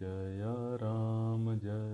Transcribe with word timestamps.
जय 0.00 0.40
राम 0.82 1.54
जय 1.54 1.93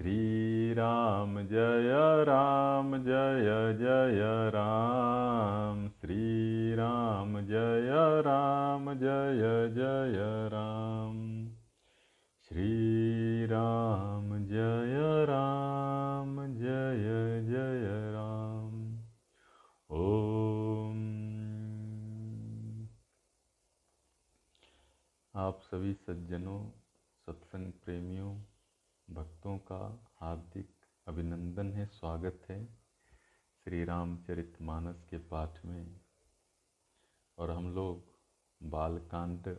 श्री 0.00 0.74
राम 0.74 1.46
जय 1.46 2.24
राम, 2.24 2.96
जय 2.96 3.76
जय 3.78 4.50
राम। 4.50 5.88
श्री 5.88 6.74
राम 6.74 7.40
जय 7.40 8.22
राम, 8.22 8.94
जय 8.94 9.70
जय 9.74 10.48
राम। 10.48 11.48
श्री 12.48 13.46
राम 13.46 14.46
जय 14.46 15.24
राम, 15.24 16.46
जय 16.46 17.42
जय 17.50 18.12
राम। 18.12 18.98
ओम। 19.90 21.00
आप 25.34 25.58
सभी 25.60 25.94
सज्जनों, 25.94 26.70
सत्संग 27.26 27.72
प्रेमियों 27.84 28.38
भक्तों 29.10 29.58
का 29.58 30.06
हार्दिक 30.16 30.74
अभिनंदन 31.06 31.72
है, 31.72 31.86
स्वागत 31.86 32.46
है 32.48 32.74
श्री 33.64 33.84
रामचरित 33.84 34.62
मानस 34.62 35.04
के 35.10 35.18
पाठ 35.18 35.64
में। 35.64 36.00
और 37.38 37.50
हम 37.50 37.74
लोग 37.74 38.18
बालकांड 38.62 39.56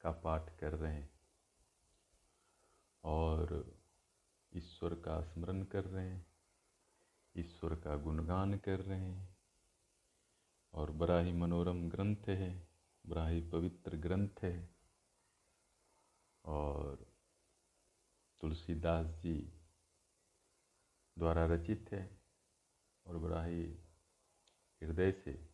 का 0.00 0.10
पाठ 0.10 0.58
कर 0.58 0.74
रहे 0.74 0.94
हैं 0.94 1.10
और 3.04 3.72
ईश्वर 4.56 4.94
का 4.94 5.22
स्मरण 5.22 5.62
कर 5.62 5.84
रहे 5.84 6.10
हैं, 6.10 6.26
ईश्वर 7.36 7.74
का 7.74 7.96
गुणगान 7.96 8.58
कर 8.58 8.80
रहे 8.80 9.00
हैं 9.00 9.36
और 10.74 10.90
बड़ा 10.90 11.20
ही 11.20 11.32
मनोरम 11.32 11.88
ग्रंथ 11.88 12.28
है, 12.28 12.68
बड़ा 13.06 13.28
ही 13.28 13.50
पवित्र 13.50 13.96
ग्रंथ 13.96 14.42
है। 14.42 14.70
और 16.44 17.11
तुलसीदास 18.42 19.06
जी 19.06 19.34
द्वारा 21.18 21.46
रचित 21.46 21.88
है 21.92 22.20
और 23.06 23.18
बड़ा 23.18 23.44
ही 23.44 23.64
हृदय 24.82 25.12
से 25.12 25.48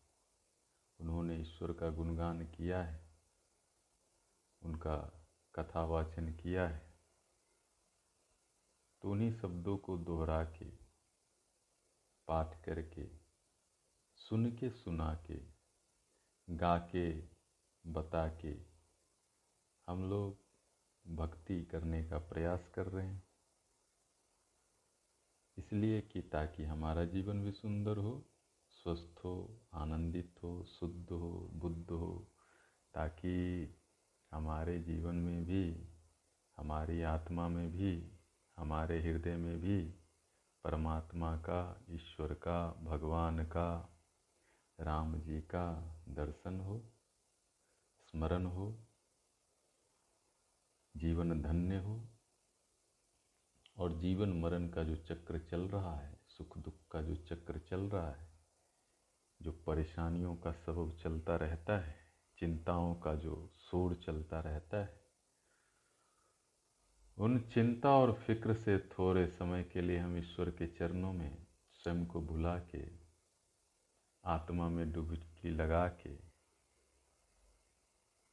उन्होंने 0.99 1.37
ईश्वर 1.41 1.73
का 1.73 1.89
गुणगान 1.89 2.45
किया 2.45 2.83
है, 2.83 3.09
उनका 4.61 4.95
कथावाचन 5.55 6.33
किया 6.33 6.67
है। 6.67 6.93
तो 9.01 9.11
उन्हीं 9.11 9.31
शब्दों 9.31 9.77
को 9.77 9.97
दोहरा 9.97 10.43
के, 10.43 10.65
पाठ 12.27 12.65
करके, 12.65 13.07
सुन 14.15 14.51
के, 14.51 14.69
सुना 14.69 15.13
के, 15.13 15.39
गा 16.49 16.77
के, 16.77 17.21
बता 17.85 18.27
के 18.27 18.55
हम 19.87 20.09
लोग 20.09 20.38
भक्ति 21.09 21.65
करने 21.65 22.03
का 22.03 22.17
प्रयास 22.17 22.67
कर 22.75 22.87
रहे 22.87 23.07
हैं। 23.07 23.23
इसलिए 25.57 26.01
कि 26.01 26.21
ताकि 26.21 26.63
हमारा 26.63 27.05
जीवन 27.05 27.43
भी 27.43 27.51
सुंदर 27.51 27.97
हो, 27.97 28.29
स्वस्थ 28.69 29.19
हो, 29.25 29.61
आनंदित 29.73 30.35
हो, 30.43 30.63
शुद्ध 30.63 31.11
हो, 31.11 31.49
बुद्ध 31.53 31.91
हो, 31.91 32.31
ताकि 32.93 33.67
हमारे 34.31 34.79
जीवन 34.79 35.15
में 35.15 35.45
भी, 35.45 35.87
हमारी 36.57 37.01
आत्मा 37.01 37.47
में 37.47 37.71
भी, 37.71 38.11
हमारे 38.57 39.01
हृदय 39.01 39.35
में 39.35 39.61
भी 39.61 39.93
परमात्मा 40.63 41.37
का, 41.37 41.85
ईश्वर 41.89 42.33
का, 42.33 42.71
भगवान 42.83 43.45
का, 43.45 43.97
राम 44.79 45.19
जी 45.19 45.41
का 45.41 45.95
दर्शन 46.09 46.59
हो, 46.59 46.91
स्मरण 48.11 48.45
हो 48.45 48.88
जीवन 50.99 51.41
धन्य 51.41 51.77
हो 51.77 52.09
और 53.77 53.99
जीवन 53.99 54.29
मरण 54.29 54.67
का 54.69 54.83
जो 54.83 54.95
चक्र 54.95 55.39
चल 55.39 55.61
रहा 55.61 55.95
है, 55.95 56.19
सुख 56.27 56.57
दुख 56.57 56.73
का 56.91 57.01
जो 57.01 57.15
चक्र 57.15 57.59
चल 57.59 57.79
रहा 57.79 58.11
है, 58.11 58.27
जो 59.41 59.51
परेशानियों 59.51 60.35
का 60.35 60.51
सबब 60.51 60.97
चलता 61.03 61.35
रहता 61.35 61.77
है, 61.79 61.95
चिंताओं 62.37 62.95
का 62.95 63.15
जो 63.15 63.53
शोर 63.59 63.95
चलता 63.95 64.39
रहता 64.39 64.77
है, 64.77 65.01
उन 67.17 67.39
चिंता 67.39 67.89
और 67.89 68.13
फ़िक्र 68.13 68.53
से 68.53 68.77
थोड़े 68.77 69.27
समय 69.27 69.63
के 69.63 69.81
लिए 69.81 69.97
हम 69.97 70.17
ईश्वर 70.17 70.49
के 70.49 70.67
चरणों 70.67 71.13
में 71.13 71.47
स्वयं 71.73 72.05
को 72.05 72.21
भुला 72.21 72.59
के, 72.59 72.83
आत्मा 74.23 74.69
में 74.69 74.91
डुबकी 74.91 75.49
लगा 75.49 75.87
के, 75.87 76.15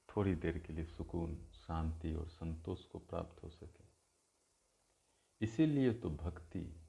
थोड़ी 0.08 0.34
देर 0.34 0.58
के 0.58 0.72
लिए 0.72 0.84
सुकून 0.84 1.46
शांति 1.66 2.14
और 2.14 2.28
संतोष 2.28 2.84
को 2.84 2.98
प्राप्त 2.98 3.42
हो 3.42 3.50
सके। 3.50 3.84
इसीलिए 5.40 5.94
तो 5.94 6.10
भक्ति 6.10 6.82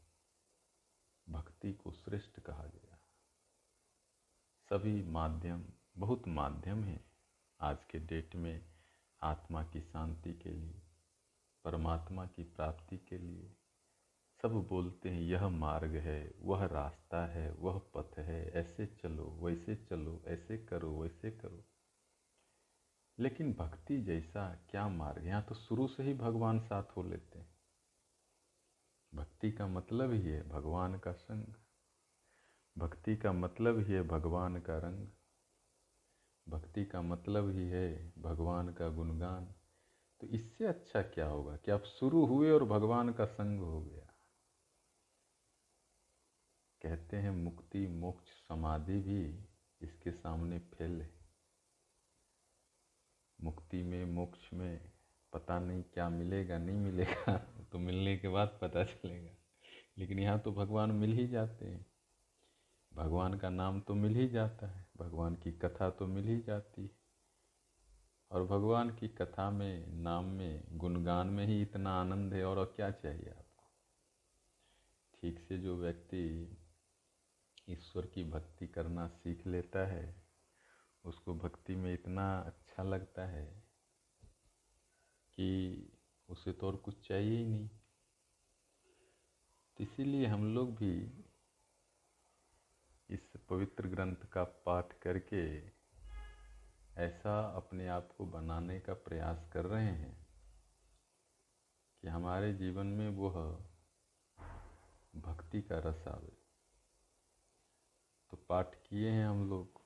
भक्ति 1.30 1.74
को 1.74 1.92
श्रेष्ठ 1.92 2.40
कहा 2.40 2.64
गया। 2.64 3.00
सभी 4.70 5.04
माध्यम, 5.04 5.66
बहुत 5.98 6.28
माध्यम 6.28 6.84
हैं 6.84 7.12
आज 7.62 7.84
के 7.84 8.00
डेट 8.00 8.36
में 8.36 8.66
आत्मा 9.22 9.64
की 9.64 9.82
शांति 9.82 10.34
के 10.34 10.50
लिए, 10.50 10.82
परमात्मा 11.64 12.26
की 12.26 12.44
प्राप्ति 12.44 12.98
के 12.98 13.18
लिए। 13.18 13.56
सब 14.42 14.52
बोलते 14.52 15.10
हैं, 15.10 15.22
यह 15.22 15.48
मार्ग 15.48 15.96
है, 15.96 16.34
वह 16.40 16.66
रास्ता 16.66 17.26
है, 17.26 17.52
वह 17.52 17.80
पथ 17.80 18.20
है, 18.20 18.50
ऐसे 18.50 18.86
चलो, 18.86 19.26
वैसे 19.26 19.76
चलो, 19.76 20.24
ऐसे 20.28 20.58
करो, 20.58 21.02
वैसे 21.02 21.32
करो। 21.32 21.67
लेकिन 23.20 23.54
भक्ति 23.54 24.02
जैसा 24.02 24.68
क्या 24.70 24.88
मार्ग? 24.88 25.28
यहाँ 25.28 25.44
तो 25.44 25.56
शुरू 25.56 25.88
से 25.88 26.04
ही 26.04 26.14
भगवान 26.14 26.60
साथ 26.60 26.84
हो 26.84 27.04
लेते 27.04 27.40
हैं। 27.40 27.58
भक्ति 29.14 29.52
का 29.52 29.68
मतलब 29.68 30.14
ही 30.14 30.22
है 30.22 30.50
भगवान 30.50 31.00
का 31.00 31.12
संग। 31.14 31.46
भक्ति 32.78 33.18
का 33.18 33.32
मतलब 33.32 33.80
ही 33.80 33.94
है 33.94 34.04
भगवान 34.04 34.62
का 34.62 34.78
रंग। 34.78 35.08
भक्ति 36.48 36.86
का 36.86 37.02
मतलब 37.02 37.50
ही 37.50 37.70
है 37.70 38.14
भगवान 38.18 38.74
का 38.74 38.90
गुणगान। 38.90 39.56
तो 40.20 40.28
इससे 40.28 40.66
अच्छा 40.66 41.02
क्या 41.02 41.28
होगा 41.28 41.58
कि 41.58 41.72
आप 41.72 41.84
शुरू 41.84 42.26
हुए 42.26 42.52
और 42.52 42.64
भगवान 42.64 43.14
का 43.14 43.26
संग 43.26 43.60
हो 43.60 43.82
गया। 43.82 44.14
कहते 46.82 47.18
हैं 47.18 47.32
मुक्ति, 47.32 47.88
मोक्ष, 47.88 48.48
समाधि 48.48 49.00
भी 49.00 49.46
इसके 49.82 50.12
सामने 50.12 50.60
फेल। 50.60 51.02
है 51.02 51.17
मुक्ति 53.42 53.84
में, 53.84 54.06
मोक्ष 54.06 54.54
में 54.54 54.92
पता 55.34 55.60
नहीं 55.60 55.84
क्या 55.84 56.10
मिलेगा, 56.10 56.58
नहीं 56.58 56.78
मिलेगा 56.78 57.38
तो 57.72 57.80
मिलने 57.80 58.18
के 58.18 58.28
बाद 58.28 58.60
पता 58.62 58.84
चलेगा। 58.84 59.32
लेकिन 59.98 60.20
यहाँ 60.20 60.40
तो 60.40 60.52
भगवान 60.52 60.92
मिल 60.92 61.14
ही 61.14 61.28
जाते 61.28 61.66
हैं। 61.66 61.86
भगवान 62.94 63.38
का 63.38 63.50
नाम 63.50 63.82
तो 63.82 63.96
मिल 63.96 64.16
ही 64.16 64.28
जाता 64.28 64.68
है, 64.68 64.88
भगवान 64.98 65.36
की 65.36 65.52
कथा 65.52 65.90
तो 65.90 66.08
मिल 66.08 66.28
ही 66.28 66.42
जाती 66.42 66.84
है। 66.84 66.92
और 68.32 68.44
भगवान 68.44 68.90
की 68.90 69.08
कथा 69.08 69.50
में, 69.50 69.88
नाम 69.88 70.26
में, 70.26 70.64
गुणगान 70.72 71.28
में 71.28 71.46
ही 71.46 71.62
इतना 71.62 71.92
आनंद 72.02 72.34
है, 72.34 72.46
और 72.46 72.74
क्या 72.76 72.92
चाहिए 72.92 73.30
आपको? 73.30 73.64
ठीक 75.22 75.40
से 75.40 75.58
जो 75.58 75.78
व्यक्ति 75.78 76.58
ईश्वर 77.70 78.06
की 78.06 78.24
भक्ति 78.24 78.68
करना 78.68 79.08
सीख 79.08 79.48
लेता 79.48 79.88
है, 79.88 80.28
उसको 81.06 81.36
भक्ति 81.36 81.76
में 81.76 81.94
इतना 81.94 82.54
अच्छा 82.78 82.90
लगता 82.90 83.26
है 83.26 83.64
कि 85.34 85.48
उसे 86.30 86.52
तो 86.52 86.68
और 86.68 86.76
कुछ 86.76 87.08
चाहिए 87.08 87.38
ही 87.38 87.46
नहीं। 87.46 87.68
तो 89.78 89.84
इसीलिए 89.84 90.26
हम 90.26 90.56
लोग 90.56 90.76
भी 90.76 91.24
इस 93.10 93.34
पवित्र 93.50 93.88
ग्रंथ 93.88 94.16
का 94.16 94.44
पाठ 94.44 95.00
करके 95.00 95.68
ऐसा 96.98 97.56
अपने 97.56 97.88
आप 97.88 98.12
को 98.18 98.26
बनाने 98.26 98.80
का 98.80 98.94
प्रयास 98.94 99.50
कर 99.54 99.66
रहे 99.66 99.92
हैं 99.92 100.28
कि 102.02 102.08
हमारे 102.08 102.54
जीवन 102.54 102.88
में 102.88 103.10
वह 103.10 103.66
भक्ति 105.22 105.62
का 105.62 105.80
रस 105.80 106.08
आवे। 106.08 106.38
तो 108.32 108.38
पाठ 108.38 108.76
किए 108.76 109.10
हैं 109.10 109.28
हम 109.28 109.50
लोग। 109.50 109.77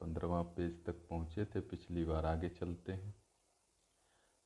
पंद्रवा 0.00 0.42
पेज 0.42 0.84
तक 0.84 0.92
पहुँचे 0.92 1.44
थे, 1.44 1.60
पिछली 1.60 2.04
बार 2.04 2.26
आगे 2.26 2.48
चलते 2.48 2.92
हैं। 2.92 3.14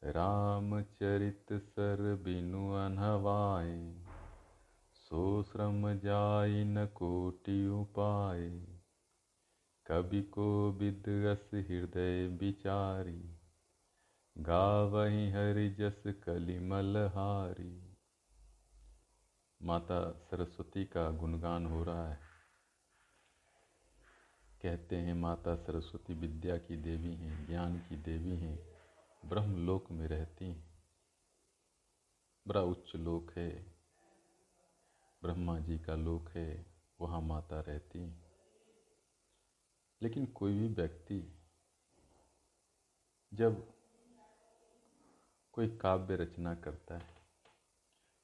रामचरित 0.03 1.53
सर 1.53 2.21
बिनु 2.25 2.73
अनहवाए, 2.73 4.05
सो 4.95 5.43
श्रम 5.43 5.99
जाई 5.99 6.65
न 6.65 6.87
कोटि 6.87 7.69
उपाय 7.69 8.67
कवि 9.87 10.23
को 10.23 10.73
विदस 10.73 11.51
हृदय 11.55 12.27
विचारी 12.27 13.39
गावही 14.39 15.31
हरि 15.31 15.71
जस 15.71 16.03
कलिमल 16.07 16.97
हारी। 16.97 17.97
माता 19.63 20.13
सरस्वती 20.13 20.85
का 20.85 21.11
गुणगान 21.11 21.67
हो 21.67 21.85
रहा 21.85 22.09
है। 22.09 22.32
कहते 24.63 24.97
हैं, 24.97 25.15
माता 25.15 25.57
सरस्वती 25.57 26.15
विद्या 26.15 26.59
की 26.59 26.77
देवी 26.77 27.15
हैं, 27.15 27.47
ज्ञान 27.47 27.79
की 27.79 27.97
देवी 27.97 28.37
हैं, 28.37 28.59
ब्रह्मलोक 29.29 29.91
में 29.91 30.09
रहती 30.09 30.45
हैं। 30.45 30.85
बड़ा 32.49 32.63
उच्च 32.63 32.97
लोक 32.97 33.33
है, 33.33 33.77
ब्रह्मा 35.23 35.59
जी 35.59 35.79
का 35.79 35.95
लोक 35.95 36.31
है, 36.31 36.67
वहाँ 37.01 37.21
माता 37.21 37.61
रहती 37.61 37.99
हैं। 37.99 38.33
लेकिन 40.03 40.27
कोई 40.27 40.59
भी 40.59 40.69
व्यक्ति 40.69 41.39
जब 43.35 43.73
कोई 45.53 45.77
काव्य 45.77 46.17
रचना 46.17 46.55
करता 46.55 46.99
है, 46.99 47.15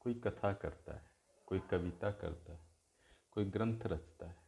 कोई 0.00 0.14
कथा 0.14 0.52
करता 0.52 0.94
है, 0.94 1.10
कोई 1.46 1.58
कविता 1.58 2.12
करता 2.12 2.52
है, 2.52 2.60
कोई 3.30 3.44
ग्रंथ 3.44 3.80
रचता 3.80 4.26
है 4.26 4.47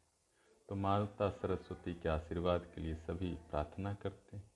तो 0.70 0.76
माता 0.76 1.30
सरस्वती 1.30 1.94
के 1.94 2.08
आशीर्वाद 2.08 2.66
के 2.74 2.80
लिए 2.80 2.94
सभी 2.94 3.34
प्रार्थना 3.34 3.94
करते 3.94 4.36
हैं, 4.36 4.50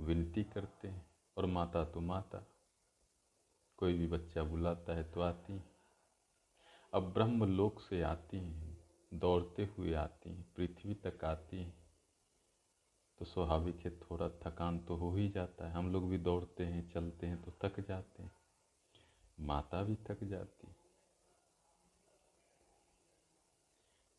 विनती 0.00 0.44
करते 0.44 0.88
हैं, 0.88 1.06
और 1.36 1.46
माता 1.46 1.84
तो 1.84 2.00
माता, 2.00 2.46
कोई 3.76 3.94
भी 3.94 4.06
बच्चा 4.06 4.42
बुलाता 4.42 4.94
है 4.94 5.04
तो 5.04 5.20
आती 5.20 5.52
है। 5.52 5.64
अब 6.94 7.12
ब्रह्म 7.12 7.44
लोक 7.44 7.80
से 7.80 8.02
आती 8.02 8.36
हैं, 8.36 8.86
दौड़ते 9.14 9.68
हुए 9.78 9.94
आती 9.94 10.30
हैं, 10.30 10.54
पृथ्वी 10.56 10.94
तक 10.94 11.24
आती 11.24 11.62
हैं। 11.62 11.74
तो 13.18 13.24
स्वाभाविक 13.24 13.76
है, 13.76 13.98
थोड़ा 14.00 14.28
थकान 14.28 14.78
तो 14.78 14.96
हो 14.96 15.14
ही 15.16 15.28
जाता 15.28 15.66
है। 15.66 15.72
हम 15.72 15.92
लोग 15.92 16.10
भी 16.10 16.18
दौड़ते 16.18 16.64
हैं, 16.64 16.90
चलते 16.90 17.26
हैं 17.26 17.42
तो 17.42 17.52
थक 17.64 17.80
जाते 17.80 18.22
हैं। 18.22 18.32
माता 19.40 19.82
भी 19.82 19.94
थक 19.94 20.24
जाती 20.24 20.66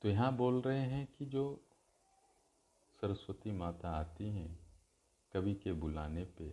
तो 0.02 0.10
यहाँ 0.10 0.36
बोल 0.38 0.62
रहे 0.62 0.82
हैं 0.82 1.06
कि 1.18 1.26
जो 1.26 1.44
सरस्वती 3.00 3.52
माता 3.52 3.90
आती 3.92 4.30
हैं 4.30 4.60
कवि 5.34 5.54
के 5.54 5.74
बुलाने 5.74 6.24
पे 6.38 6.50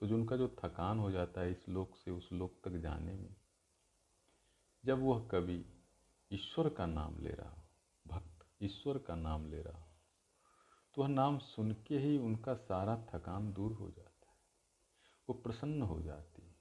तो 0.00 0.06
जो 0.06 0.14
उनका 0.14 0.36
जो 0.36 0.48
थकान 0.58 0.98
हो 0.98 1.10
जाता 1.10 1.40
है 1.40 1.50
इस 1.50 1.68
लोक 1.68 1.96
से, 1.96 2.10
उस 2.10 2.28
लोक 2.32 2.60
तक 2.64 2.76
जाने 2.80 3.14
में, 3.14 3.34
जब 4.84 5.02
वह 5.02 5.26
कवि 5.30 5.64
ईश्वर 6.30 6.68
का 6.68 6.86
नाम 6.86 7.18
ले 7.18 7.30
रहा 7.30 7.50
हो, 7.50 7.62
भक्त 8.06 8.46
ईश्वर 8.62 8.98
का 8.98 9.14
नाम 9.14 9.50
ले 9.50 9.62
रहा 9.62 9.78
हो 9.78 9.84
तो 10.94 11.02
वह 11.02 11.08
नाम 11.08 11.38
सुन 11.38 11.72
के 11.86 11.98
ही 11.98 12.16
उनका 12.18 12.54
सारा 12.54 12.96
थकान 13.08 13.52
दूर 13.52 13.72
हो 13.72 13.90
जाता 13.90 14.30
है। 14.30 14.38
वो 15.28 15.34
प्रसन्न 15.34 15.82
हो 15.82 16.00
जाती 16.02 16.42
है, 16.42 16.54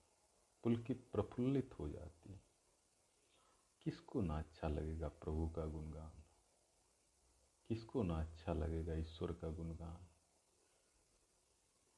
पुलकित 0.63 1.07
प्रफुल्लित 1.13 1.79
हो 1.79 1.89
जाती 1.89 2.33
है। 2.33 2.41
किसको 3.85 4.21
ना 4.21 4.37
अच्छा 4.37 4.67
लगेगा 4.67 5.07
प्रभु 5.07 5.47
का 5.47 5.65
गुणगान? 5.65 6.23
किसको 7.69 8.03
ना 8.03 8.15
अच्छा 8.15 8.53
लगेगा 8.53 8.93
ईश्वर 8.93 9.31
का 9.31 9.49
गुणगान? 9.49 10.07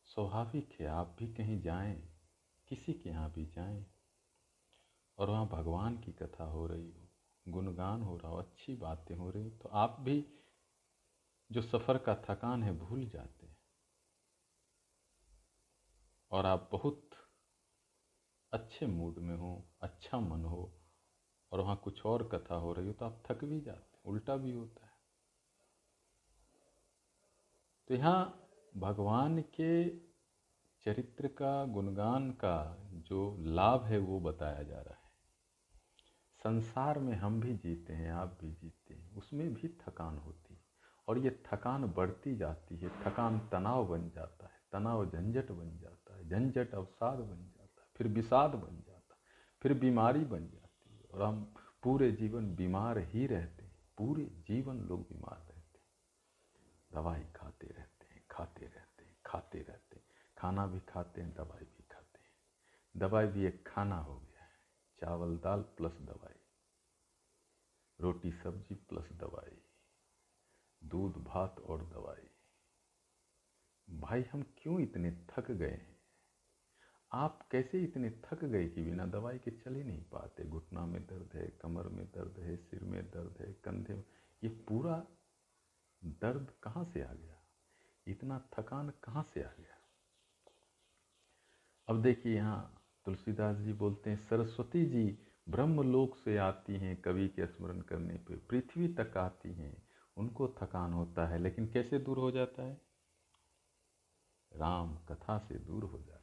स्वाभाविक 0.03 0.70
है, 0.79 0.88
आप 0.88 1.15
भी 1.20 1.27
कहीं 1.27 1.62
जाएँ, 1.62 2.10
किसी 2.67 2.94
के 2.94 3.10
यहाँ 3.10 3.32
भी 3.32 3.46
जाएँ 3.46 3.86
और 5.17 5.29
वहाँ 5.29 5.48
भगवान 5.48 5.98
की 5.98 6.12
कथा 6.12 6.44
हो 6.44 6.67
रही 6.67 6.91
हो, 6.91 7.10
गुणगान 7.48 8.01
हो 8.01 8.17
रहा 8.17 8.32
हो, 8.32 8.38
अच्छी 8.38 8.75
बातें 8.75 9.15
हो 9.15 9.29
रही 9.32 9.50
तो 9.50 9.70
आप 9.70 9.98
भी 10.00 10.25
जो 11.51 11.62
सफ़र 11.62 11.98
का 11.98 12.15
थकान 12.15 12.63
है 12.63 12.77
भूल 12.77 13.06
जाते 13.06 13.46
हैं। 13.46 13.58
और 16.32 16.46
आप 16.46 16.70
बहुत 16.72 17.10
अच्छे 18.53 18.88
मूड 18.88 19.17
में 19.17 19.38
हो 19.38 19.70
अच्छा 19.82 20.20
मन 20.20 20.46
हो 20.46 20.76
और 21.51 21.60
वहाँ 21.60 21.75
कुछ 21.84 22.06
और 22.06 22.24
कथा 22.27 22.56
हो 22.56 22.74
रही 22.74 22.88
हो 22.88 22.94
तो 22.94 23.06
आप 23.06 23.24
थक 23.30 23.44
भी 23.44 23.62
जाते 23.62 23.98
हैं, 23.98 24.04
उल्टा 24.06 24.36
भी 24.36 24.51
होता 24.51 24.86
है। 24.86 24.92
तो 27.88 27.96
यहाँ 27.96 28.50
भगवान 28.77 29.42
के 29.42 29.89
चरित्र 30.86 31.27
का, 31.27 31.66
गुणगान 31.66 32.32
का 32.32 32.88
जो 32.94 33.38
लाभ 33.39 33.84
है 33.84 33.98
वो 33.98 34.20
बताया 34.20 34.63
जा 34.63 34.75
रहा 34.75 34.94
है। 34.94 35.06
संसार 36.39 37.00
में 37.00 37.16
हम 37.16 37.39
भी 37.42 37.54
जीते 37.54 37.94
हैं, 37.94 38.12
आप 38.12 38.38
भी 38.42 38.51
जीते 38.51 38.94
हैं, 38.94 39.12
उसमें 39.12 39.54
भी 39.54 39.68
थकान 39.68 40.18
होती 40.18 40.54
है। 40.54 40.62
और 41.08 41.18
ये 41.18 41.44
थकान 41.46 41.86
बढ़ती 41.86 42.36
जाती 42.36 42.77
है, 42.77 42.89
थकान 43.04 43.39
तनाव 43.51 43.88
बन 43.88 44.10
जाता 44.10 44.46
है, 44.46 44.60
तनाव 44.72 45.06
झंझट 45.06 45.51
बन 45.51 45.77
जाता 45.77 46.18
है, 46.18 46.30
झंझट 46.30 46.75
अवसाद 46.75 47.20
बन 47.20 47.51
जाता 47.58 47.82
है, 47.82 47.88
फिर 47.96 48.08
विषाद 48.08 48.50
बन 48.50 48.84
जाता 48.88 49.16
है, 49.16 49.22
फिर 49.62 49.74
बीमारी 49.74 50.20
बन 50.20 50.39
जाती 50.39 50.58
है। 50.58 50.67
और 51.18 51.24
हम 51.24 51.54
पूरे 51.84 52.12
जीवन 52.12 52.56
बीमार 52.56 52.98
ही 52.98 53.28
रहते 53.28 53.66
हैं। 53.66 53.90
पूरे 53.98 54.26
जीवन 54.26 54.80
लोग 54.80 55.02
बीमार 55.10 55.40
रहते 55.40 55.80
हैं। 55.80 55.88
दवाई 56.94 57.24
खाते 57.24 57.68
रहते 57.68 58.06
हैं 59.96 60.08
खाना 60.38 60.68
भी 60.68 60.80
खाते 60.80 61.22
हैं, 61.22 61.34
दवाई 61.34 61.66
भी 61.66 61.84
खाते 61.84 62.20
हैं। 62.20 62.32
दवाई 62.98 63.28
भी 63.28 63.46
एक 63.46 63.68
खाना 63.68 63.98
हो 63.98 64.20
गया 64.20 64.44
है। 64.44 64.52
चावल 65.02 65.38
दाल 65.38 65.62
प्लस 65.62 65.92
दवाई। 65.92 66.40
रोटी 68.02 68.32
सब्ज़ी 68.32 68.76
प्लस 68.76 69.12
दवाई। 69.12 69.62
दूध 70.84 71.24
भात 71.24 71.60
और 71.60 71.86
दवाई। 71.86 72.30
भाई 74.00 74.24
हम 74.24 74.54
क्यों 74.58 74.80
इतने 74.80 75.26
थक 75.30 75.52
गए 75.52 75.72
हैं? 75.72 75.97
आप 77.18 77.48
कैसे 77.52 77.84
इतने 77.84 78.10
थक 78.10 78.46
गए 78.46 78.68
कि 78.68 78.84
बिना 78.84 79.06
दवाई 79.06 79.38
के 79.38 79.52
चल 79.52 79.76
ही 79.76 79.84
नहीं 79.84 80.04
पाते? 80.04 80.44
घुटना 80.44 80.86
में 80.86 81.02
दर्द 81.02 81.30
है, 81.34 81.48
कमर 81.48 81.88
में 81.88 82.06
दर्द 82.06 82.40
है, 82.40 82.58
सिर 82.58 82.84
में 82.84 83.12
दर्द 83.12 83.38
है, 83.42 83.54
कंधे 83.54 83.94
में। 83.94 84.04
ये 84.44 84.50
पूरा 84.50 85.06
दर्द 86.04 86.52
कहाँ 86.64 86.86
से 86.86 87.02
आ 87.02 87.14
गया? 87.14 87.36
इतना 88.08 88.50
थकान 88.60 88.90
कहाँ 88.90 89.24
से 89.24 89.44
आ 89.44 89.50
गया? 89.60 89.78
अब 91.88 92.02
देखिए 92.02 92.36
यहाँ 92.36 92.82
तुलसीदास 93.06 93.58
जी 93.58 93.74
बोलते 93.74 94.10
हैं, 94.10 94.18
सरस्वती 94.18 94.86
जी, 94.86 95.20
ब्रह्मलोक 95.50 96.18
से 96.18 96.38
आती 96.38 96.76
हैं, 96.76 97.02
कवि 97.02 97.28
के 97.28 97.48
स्मरण 97.48 97.82
करने 97.82 98.14
पे, 98.14 98.36
पृथ्वी 98.36 98.88
तक 98.88 99.18
आती 99.18 99.54
हैं। 99.54 99.88
उनको 100.18 100.48
थकान 100.48 100.94
होता 100.94 101.28
है, 101.28 101.40
लेकिन 101.40 101.68
कैसे 101.68 102.00
दूर 102.00 102.18
हो 102.18 102.32
जाता 102.32 102.64
है? 102.64 102.82
राम 104.54 104.98
कथा 104.98 105.40
से 105.40 105.56
दूर 105.56 105.84
हो 105.84 105.98
जाता 105.98 106.12
है। 106.12 106.17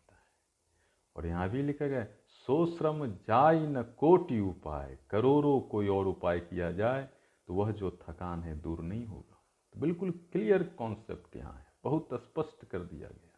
और 1.16 1.26
यहाँ 1.26 1.48
भी 1.50 1.62
लिखा 1.62 1.86
गया 1.86 2.04
सो 2.46 2.64
श्रम 2.68 3.06
जाय 3.06 3.58
न 3.68 3.82
कोटि 3.98 4.38
उपाय, 4.40 4.96
करोड़ों 5.10 5.60
कोई 5.70 5.88
और 5.88 6.06
उपाय 6.06 6.40
किया 6.40 6.70
जाए 6.72 7.08
तो 7.48 7.54
वह 7.54 7.70
जो 7.72 7.90
थकान 8.02 8.42
है 8.42 8.60
दूर 8.60 8.82
नहीं 8.82 9.06
होगा। 9.06 9.40
तो 9.74 9.80
बिल्कुल 9.80 10.10
क्लियर 10.32 10.62
कॉन्सेप्ट 10.78 11.36
यहाँ 11.36 11.52
है, 11.52 11.66
बहुत 11.84 12.08
स्पष्ट 12.14 12.64
कर 12.64 12.78
दिया 12.80 13.08
गया 13.08 13.30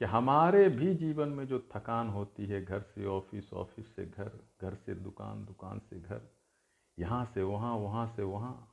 कि 0.00 0.04
हमारे 0.04 0.68
भी 0.68 0.94
जीवन 0.94 1.28
में 1.28 1.46
जो 1.46 1.58
थकान 1.74 2.08
होती 2.08 2.46
है, 2.46 2.64
घर 2.64 2.80
से 2.84 3.06
ऑफ़िस 3.06 3.52
ऑफ़िस 3.54 3.94
से 3.96 4.04
घर 4.06 4.30
घर 4.62 4.74
से 4.76 4.94
दुकान 4.96 5.44
दुकान 5.44 5.78
से 5.90 6.00
घर, 6.00 6.20
यहाँ 6.98 7.24
से 7.34 7.42
वहाँ 7.42 7.74
वहाँ 7.76 8.06
से 8.16 8.22
वहाँ, 8.24 8.72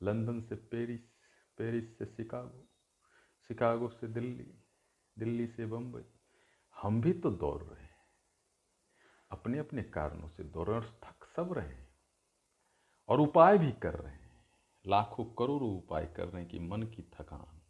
लंदन 0.00 0.40
से 0.40 0.54
पेरिस 0.70 1.00
पेरिस 1.58 1.96
से 1.98 2.04
शिकागो 2.06 2.64
शिकागो 3.50 3.88
से 3.90 4.08
दिल्ली 4.08 4.46
दिल्ली 5.16 5.46
से 5.46 5.66
बम्बई 5.66 6.00
हम 6.82 7.00
भी 7.00 7.12
तो 7.12 7.30
दौड़ 7.30 7.62
रहे 7.62 7.82
हैं। 7.82 7.96
अपने 9.30 9.58
अपने 9.58 9.82
कारणों 9.82 10.28
से 10.28 10.44
दौड़ 10.44 10.68
और 10.68 11.00
थक 11.04 11.24
सब 11.36 11.52
रहे 11.52 11.68
हैं। 11.68 11.88
और 13.08 13.20
उपाय 13.20 13.58
भी 13.58 13.72
कर 13.72 13.94
रहे 13.94 14.12
हैं। 14.12 14.26
लाखों 14.86 15.24
करोड़ों 15.24 15.78
उपाय 15.78 16.06
कर 16.06 16.28
रहे 16.28 16.42
हैं 16.42 16.50
कि 16.50 16.58
मन 16.58 16.82
की 16.82 17.02
थकान, 17.02 17.62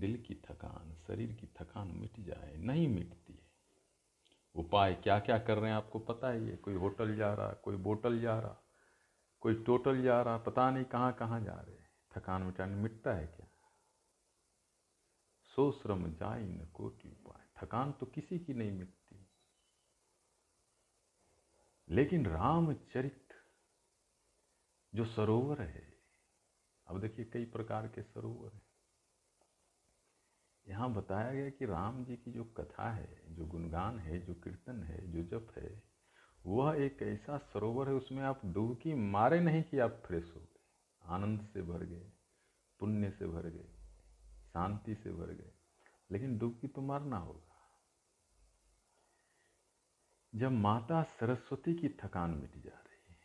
दिल 0.00 0.22
की 0.22 0.34
थकान, 0.34 0.94
शरीर 1.06 1.32
की 1.32 1.46
थकान 1.46 1.88
मिट 1.88 2.20
जाए, 2.20 2.56
नहीं 2.56 2.88
मिटती 2.88 3.32
है। 3.32 3.48
उपाय 4.54 4.94
क्या 4.94 5.20
क्या 5.20 5.38
कर 5.38 5.58
रहे 5.58 5.70
हैं 5.70 5.76
आपको 5.76 5.98
पता 5.98 6.30
ही 6.30 6.48
है। 6.48 6.56
कोई 6.56 6.74
होटल 6.74 7.16
जा 7.16 7.34
रहा, 7.34 7.52
कोई 7.52 7.76
बोटल 7.76 8.20
जा 8.20 8.40
रहा, 8.40 8.56
कोई 9.40 9.54
टोटल 9.54 10.02
जा 10.02 10.22
रहा, 10.22 10.38
पता 10.38 10.70
नहीं 10.70 10.84
कहाँ 10.84 11.12
कहाँ 11.12 11.40
जा 11.40 11.54
रहे 11.54 11.78
थकान 12.16 12.42
मिटाने 12.42 12.74
मिटता 12.74 13.12
है 13.12 13.26
क्या? 13.26 13.46
सो 15.42 15.72
श्रम 15.72 16.12
जाए 16.12 16.42
न 16.42 16.66
कोटि। 16.74 17.17
थकान 17.62 17.92
तो 17.92 18.06
किसी 18.06 18.38
की 18.38 18.54
नहीं 18.54 18.72
मिटती। 18.72 19.26
लेकिन 21.90 22.26
रामचरित 22.26 23.28
जो 24.94 25.04
सरोवर 25.04 25.62
है, 25.62 25.98
अब 26.86 27.00
देखिए 27.00 27.24
कई 27.24 27.44
प्रकार 27.44 27.88
के 27.88 28.02
सरोवर 28.02 28.52
हैं। 28.54 28.62
यहाँ 30.68 30.94
बताया 30.94 31.32
गया 31.32 31.50
कि 31.50 31.66
राम 31.66 32.04
जी 32.04 32.16
की 32.16 32.32
जो 32.32 32.44
कथा 32.44 32.92
है, 32.92 33.36
जो 33.36 33.46
गुणगान 33.46 33.98
है, 33.98 34.26
जो 34.26 34.34
कीर्तन 34.34 34.82
है, 34.82 35.12
जो 35.12 35.22
जप 35.22 35.58
है, 35.58 35.82
वह 36.46 36.76
एक 36.76 37.02
ऐसा 37.02 37.38
सरोवर 37.38 37.88
है, 37.88 37.94
उसमें 37.94 38.22
आप 38.22 38.46
डुबकी 38.46 38.94
मारे 38.94 39.40
नहीं 39.40 39.62
कि 39.62 39.78
आप 39.78 40.02
फ्रेश 40.06 40.32
हो 40.36 40.40
गए। 40.40 40.60
आनंद 41.02 41.48
से 41.54 41.62
भर 41.62 41.84
गए, 41.84 42.12
पुण्य 42.80 43.10
से 43.10 43.26
भर 43.26 43.46
गए, 43.46 43.68
शांति 44.48 44.94
से 44.94 45.12
भर 45.12 45.26
गए। 45.26 45.52
लेकिन 46.10 46.38
डुबकी 46.38 46.68
तो 46.68 46.80
मारना 46.80 47.16
होगा। 47.16 47.47
जब 50.34 50.52
माता 50.52 51.02
सरस्वती 51.02 51.74
की 51.74 51.88
थकान 51.88 52.30
मिट 52.30 52.56
जा 52.56 52.70
रही 52.70 53.14
है। 53.14 53.18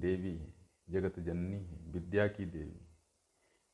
देवी 0.00 0.38
है, 0.38 0.54
जगत 0.90 1.20
जननी 1.20 1.64
है, 1.64 1.92
विद्या 1.92 2.28
की 2.28 2.44
देवी 2.44 2.88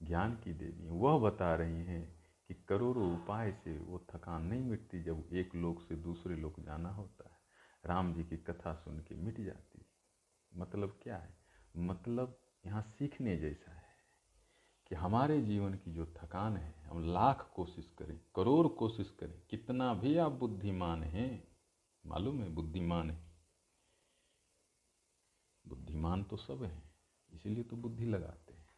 ज्ञान 0.02 0.34
की 0.36 0.52
देवी 0.52 0.86
वह 0.86 1.30
बता 1.30 1.54
रही 1.54 1.84
हैं 1.84 2.24
कि 2.48 2.54
करोड़ों 2.54 3.22
उपाय 3.22 3.52
से 3.52 3.78
वो 3.78 4.06
थकान 4.14 4.42
नहीं 4.42 4.62
मिटती, 4.62 5.02
जब 5.02 5.28
एक 5.32 5.54
लोक 5.54 5.82
से 5.82 5.96
दूसरे 5.96 6.36
लोक 6.36 6.60
जाना 6.60 6.90
होता 6.90 7.30
है। 7.30 7.38
राम 7.84 8.14
जी 8.14 8.24
की 8.24 8.36
कथा 8.36 8.74
सुन 8.74 8.98
के 8.98 9.14
मिट 9.14 9.40
जाती 9.40 9.78
है। 9.78 9.86
मतलब 10.60 11.00
क्या 11.02 11.16
है? 11.16 11.38
मतलब 11.76 12.40
यहाँ 12.66 12.82
सीखने 12.82 13.36
जैसा 13.36 13.72
है। 13.72 13.77
कि 14.88 14.94
हमारे 14.94 15.42
जीवन 15.42 15.74
की 15.74 15.92
जो 15.92 16.06
थकान 16.06 16.56
है, 16.56 16.82
हम 16.82 17.12
लाख 17.12 17.52
कोशिश 17.54 17.94
करें, 17.98 18.20
करोड़ 18.36 18.68
कोशिश 18.68 19.16
करें, 19.20 19.42
कितना 19.50 19.94
भी 19.94 20.16
आप 20.16 20.32
बुद्धिमान 20.32 21.02
हैं, 21.02 21.48
मालूम 22.06 22.42
है 22.42 22.48
बुद्धिमान 22.48 23.10
है। 23.10 23.32
बुद्धिमान 25.66 26.24
तो 26.24 26.36
सब 26.36 26.62
हैं, 26.62 26.94
इसीलिए 27.30 27.64
तो 27.64 27.76
बुद्धि 27.76 28.04
लगाते 28.04 28.54
हैं। 28.54 28.68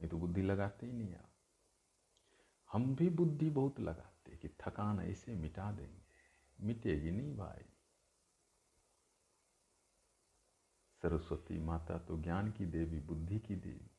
नहीं 0.00 0.08
तो 0.08 0.18
बुद्धि 0.18 0.42
लगाते 0.42 0.86
ही 0.86 0.92
नहीं 0.92 1.14
आप। 1.14 1.30
हम 2.72 2.96
भी 2.96 3.08
बुद्धि 3.08 3.50
बहुत 3.50 3.80
लगाते 3.80 4.30
हैं 4.30 4.40
कि 4.40 4.48
थकान 4.48 5.00
ऐसे 5.00 5.34
मिटा 5.34 5.72
देंगे, 5.72 6.04
मिटेगी 6.60 7.10
नहीं 7.10 7.36
भाई। 7.36 7.64
सरस्वती 11.02 11.58
माता 11.58 11.98
तो 11.98 12.22
ज्ञान 12.22 12.50
की 12.52 12.66
देवी, 12.66 13.00
बुद्धि 13.00 13.38
की 13.38 13.56
देवी। 13.56 13.93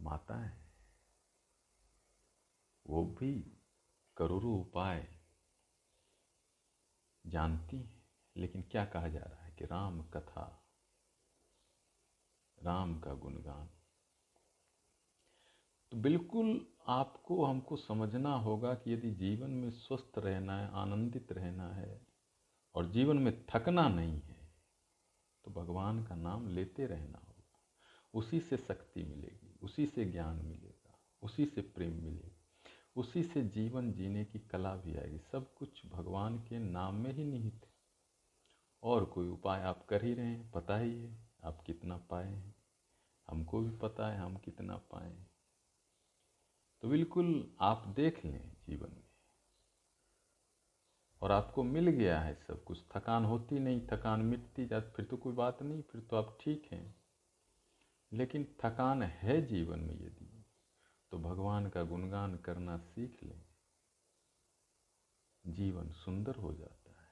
माता 0.00 0.38
है। 0.38 0.64
वो 2.86 3.04
भी 3.04 3.32
करोड़ों 4.16 4.60
उपाय 4.60 5.20
जानती 7.26 7.76
हैं, 7.76 8.04
लेकिन 8.36 8.62
क्या 8.62 8.84
कहा 8.84 9.08
जा 9.08 9.20
रहा 9.20 9.44
है 9.44 9.52
कि 9.52 9.64
राम 9.64 10.02
कथा, 10.02 10.60
राम 12.58 13.00
का 13.00 13.14
गुणगान। 13.14 13.70
तो 15.90 15.96
बिल्कुल 15.96 16.66
आपको, 16.86 17.44
हमको 17.44 17.76
समझना 17.76 18.34
होगा 18.34 18.74
कि 18.74 18.92
यदि 18.92 19.10
जीवन 19.10 19.50
में 19.50 19.70
स्वस्थ 19.70 20.12
रहना 20.18 20.60
है, 20.60 20.70
आनंदित 20.72 21.32
रहना 21.32 21.68
है, 21.72 22.06
और 22.74 22.90
जीवन 22.90 23.18
में 23.18 23.44
थकना 23.46 23.88
नहीं 23.88 24.20
है 24.20 24.34
तो 25.44 25.50
भगवान 25.50 26.04
का 26.04 26.14
नाम 26.14 26.48
लेते 26.48 26.86
रहना 26.86 27.18
होगा। 27.18 27.58
उसी 28.14 28.40
से 28.40 28.56
शक्ति 28.56 29.02
मिलेगी। 29.02 29.43
उसी 29.64 29.86
से 29.86 30.04
ज्ञान 30.04 30.36
मिलेगा, 30.36 30.94
उसी 31.22 31.46
से 31.46 31.60
प्रेम 31.60 32.02
मिलेगा, 32.02 32.44
उसी 32.96 33.22
से 33.22 33.42
जीवन 33.42 33.92
जीने 33.92 34.24
की 34.24 34.38
कला 34.38 34.76
भी 34.76 34.96
आएगी। 34.96 35.18
सब 35.18 35.54
कुछ 35.54 35.86
भगवान 35.86 36.38
के 36.38 36.58
नाम 36.58 36.94
में 36.94 37.12
ही 37.12 37.24
निहित 37.24 37.60
है। 37.64 37.74
और 38.82 39.04
कोई 39.04 39.28
उपाय 39.28 39.62
आप 39.62 39.86
कर 39.86 40.04
ही 40.04 40.14
रहे 40.14 40.26
हैं 40.26 40.50
पता 40.50 40.78
ही 40.78 41.02
है 41.02 41.28
आप 41.44 41.62
कितना 41.66 41.96
पाए 41.96 42.28
हैं? 42.28 42.54
हमको 43.28 43.60
भी 43.60 43.76
पता 43.76 44.08
है 44.08 44.18
हम 44.18 44.36
कितना 44.36 44.76
पाए 44.76 45.10
हैं। 45.10 45.30
तो 46.80 46.88
बिल्कुल 46.88 47.56
आप 47.60 47.88
देख 47.88 48.24
लें 48.24 48.56
जीवन 48.66 48.88
में। 48.88 49.04
और 51.22 51.32
आपको 51.32 51.62
मिल 51.62 51.88
गया 51.90 52.20
है 52.20 52.34
सब 52.34 52.64
कुछ, 52.64 52.84
थकान 52.96 53.24
होती 53.24 53.58
नहीं, 53.58 53.86
थकान 53.86 54.20
मिटती 54.20 54.66
जाती 54.66 54.92
फिर 54.92 55.04
तो 55.04 55.16
कोई 55.16 55.34
बात 55.34 55.62
नहीं, 55.62 55.82
फिर 55.82 56.00
तो 56.00 56.16
आप 56.16 56.38
ठीक 56.40 56.68
हैं। 56.72 57.03
लेकिन 58.14 58.56
थकान 58.64 59.02
है 59.02 59.46
जीवन 59.46 59.80
में 59.80 59.94
यदि 59.94 60.24
तो 61.10 61.18
भगवान 61.18 61.68
का 61.68 61.82
गुणगान 61.82 62.36
करना 62.36 62.76
सीख 62.78 63.24
लें। 63.24 63.44
जीवन 65.46 65.90
सुंदर 65.90 66.34
हो 66.34 66.54
जाता 66.54 67.02
है। 67.02 67.08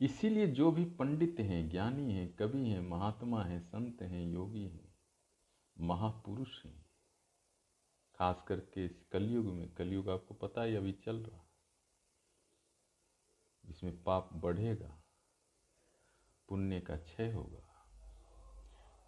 इसीलिए 0.00 0.46
जो 0.46 0.72
भी 0.72 0.84
पंडित 0.84 1.36
हैं, 1.40 1.70
ज्ञानी 1.70 2.12
हैं, 2.12 2.36
कवि 2.36 2.68
हैं, 2.68 2.80
महात्मा 2.80 3.44
हैं, 3.44 3.60
संत 3.60 4.02
हैं, 4.02 4.26
योगी 4.26 4.68
हैं, 4.68 4.94
महापुरुष 5.80 6.64
हैं, 6.64 6.86
खास 8.14 8.44
करके 8.48 8.84
इस 8.84 9.02
कलयुग 9.12 9.46
में, 9.46 9.74
कलयुग 9.74 10.10
आपको 10.10 10.34
पता 10.34 10.62
है 10.62 10.76
अभी 10.76 10.92
चल 10.92 11.16
रहा 11.16 11.40
जिसमें 13.64 14.02
पाप 14.02 14.30
बढ़ेगा, 14.32 15.02
पुण्य 16.48 16.80
का 16.80 16.96
क्षय 16.96 17.32
होगा। 17.32 17.73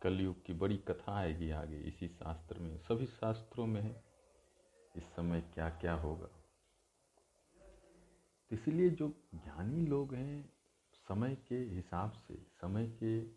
कलयुग 0.06 0.44
की 0.44 0.52
बड़ी 0.52 0.76
कथा 0.76 1.16
आएगी 1.16 1.50
आगे, 1.50 1.76
इसी 1.76 2.08
शास्त्र 2.08 2.58
में। 2.58 2.78
सभी 2.78 3.06
शास्त्रों 3.06 3.66
में 3.66 3.82
है। 3.82 4.04
इस 4.96 5.02
समय 5.02 5.40
क्या 5.40 5.70
क्या 5.70 5.94
होगा? 5.94 6.26
तो 6.26 6.50
इसलिए 8.52 8.90
जो 8.90 9.22
ज्ञानी 9.34 9.86
लोग 9.86 10.14
हैं, 10.14 10.52
समय 10.94 11.34
के 11.34 11.54
हिसाब 11.54 12.12
से, 12.12 12.34
समय 12.34 12.88
के 12.88 13.30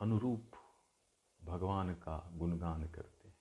अनुरूप 0.00 0.50
भगवान 1.44 1.94
का 1.94 2.30
गुणगान 2.34 2.88
करते 2.88 3.28
हैं। 3.28 3.38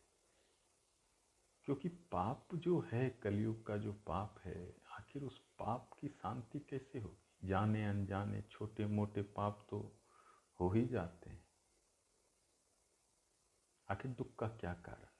क्योंकि 1.65 1.89
पाप 1.89 2.55
जो 2.55 2.85
है, 2.91 3.09
कलयुग 3.09 3.65
का 3.65 3.77
जो 3.77 3.93
पाप 3.93 4.35
है, 4.43 4.75
आखिर 4.99 5.23
उस 5.23 5.39
पाप 5.39 5.89
की 5.99 6.07
शांति 6.07 6.59
कैसे 6.59 6.99
होगी? 6.99 7.47
जाने 7.47 7.85
अनजाने 7.85 8.41
छोटे 8.41 8.85
मोटे 8.85 9.21
पाप 9.21 9.67
तो 9.69 9.99
हो 10.59 10.69
ही 10.69 10.85
जाते 10.85 11.29
हैं। 11.29 11.47
आखिर 13.89 14.11
दुख 14.11 14.35
का 14.35 14.47
क्या 14.47 14.73
कारण 14.73 15.03
है? 15.03 15.13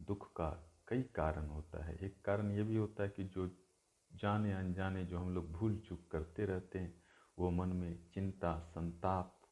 दुख 0.00 0.32
का 0.32 0.80
कई 0.88 1.02
कारण 1.02 1.46
होता 1.46 1.84
है। 1.84 1.96
एक 1.96 2.24
कारण 2.24 2.50
ये 2.50 2.62
भी 2.62 2.76
होता 2.76 3.02
है 3.02 3.08
कि 3.08 3.24
जो 3.24 3.58
जाने 4.12 4.52
अनजाने 4.52 5.04
जो 5.04 5.18
हम 5.18 5.34
लोग 5.34 5.52
भूल 5.52 5.78
चूक 5.78 6.10
करते 6.10 6.44
रहते 6.44 6.78
हैं, 6.78 7.02
वो 7.38 7.50
मन 7.50 7.68
में 7.68 8.10
चिंता, 8.10 8.60
संताप, 8.60 9.42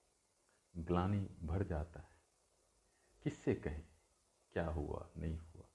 ग्लानी 0.77 1.21
भर 1.43 1.65
जाता 1.65 2.01
है। 2.01 2.23
किससे 3.23 3.55
कहें, 3.55 3.89
क्या 4.53 4.69
हुआ, 4.69 5.11
नहीं 5.17 5.39
हुआ? 5.39 5.69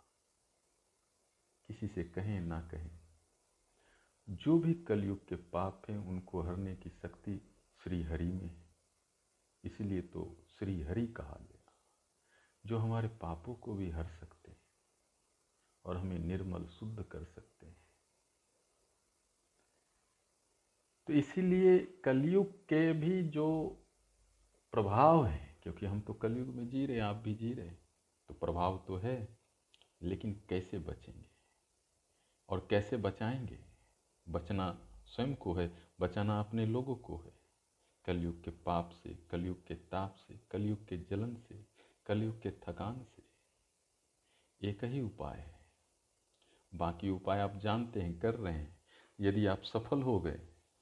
किसी 1.68 1.88
से 1.88 2.04
कहें, 2.04 2.42
ना 2.42 2.62
कहें। 2.62 3.00
जो 4.30 4.60
भी 4.60 4.74
कलयुग 4.74 5.28
के 5.28 5.36
पाप 5.36 5.82
हैं, 5.90 5.98
उनको 5.98 6.42
हरने 6.42 6.76
की 6.76 6.90
शक्ति 6.90 7.55
श्री 7.86 8.04
हरि 8.04 8.32
में। 8.32 8.56
है 8.56 8.66
इसीलिए 9.64 10.02
तो 10.02 10.46
श्री 10.50 10.82
हरि 10.82 11.08
कहा 11.08 11.38
गया। 11.42 11.74
जो 12.66 12.78
हमारे 12.78 13.08
पापों 13.08 13.56
को 13.56 13.76
भी 13.76 13.90
हर 13.90 14.08
सकते 14.08 14.52
हैं 14.52 14.62
और 15.86 15.98
हमें 15.98 16.20
निर्मल, 16.20 16.66
शुद्ध 16.66 17.04
कर 17.04 17.24
सकते 17.24 17.66
हैं। 17.66 17.88
तो 21.08 21.14
इसीलिए 21.14 21.80
कलयुग 21.80 22.66
के 22.66 22.94
भी 22.94 23.24
जो 23.24 23.70
प्रभाव 24.72 25.26
है, 25.26 25.60
क्योंकि 25.64 25.86
हम 25.86 26.02
तो 26.02 26.14
कलयुग 26.14 26.48
में 26.48 26.70
जी 26.70 26.86
रहे 26.86 26.98
हैं, 26.98 27.04
आप 27.04 27.16
भी 27.16 27.36
जी 27.36 27.54
रहे 27.54 27.68
हैं 27.68 27.90
तो 28.28 28.34
प्रभाव 28.34 28.86
तो 28.88 28.96
है, 28.96 29.38
लेकिन 30.02 30.46
कैसे 30.50 30.80
बचेंगे? 30.80 31.30
और 32.50 32.68
कैसे 32.70 32.98
बचाएँगे? 32.98 33.66
बचना 34.30 34.88
स्वयं 35.06 35.36
को 35.36 35.54
है, 35.54 35.94
बचाना 36.00 36.40
अपने 36.40 36.66
लोगों 36.66 36.96
को 36.96 37.18
है। 37.18 37.45
कलयुग 38.06 38.44
के 38.44 38.52
पाप 38.52 38.90
से, 39.04 39.16
कलयुग 39.32 39.68
के 39.68 39.76
ताप 39.76 40.16
से, 40.16 40.40
कलयुग 40.52 40.88
के 40.88 40.98
जलन 40.98 41.36
से, 41.36 41.66
कलयुग 42.06 42.42
के 42.42 42.52
थकान 42.52 43.04
से। 43.04 43.24
एक 44.70 44.84
ही 44.84 45.02
उपाय 45.02 45.40
है। 45.40 45.66
बाकी 46.76 47.10
उपाय 47.10 47.40
आप 47.40 47.56
जानते 47.56 48.02
हैं, 48.02 48.20
कर 48.20 48.36
रहे 48.36 48.54
हैं। 48.54 48.76
यदि 49.20 49.46
आप 49.46 49.62
सफल 49.64 50.02
हो 50.02 50.20
गए 50.20 50.40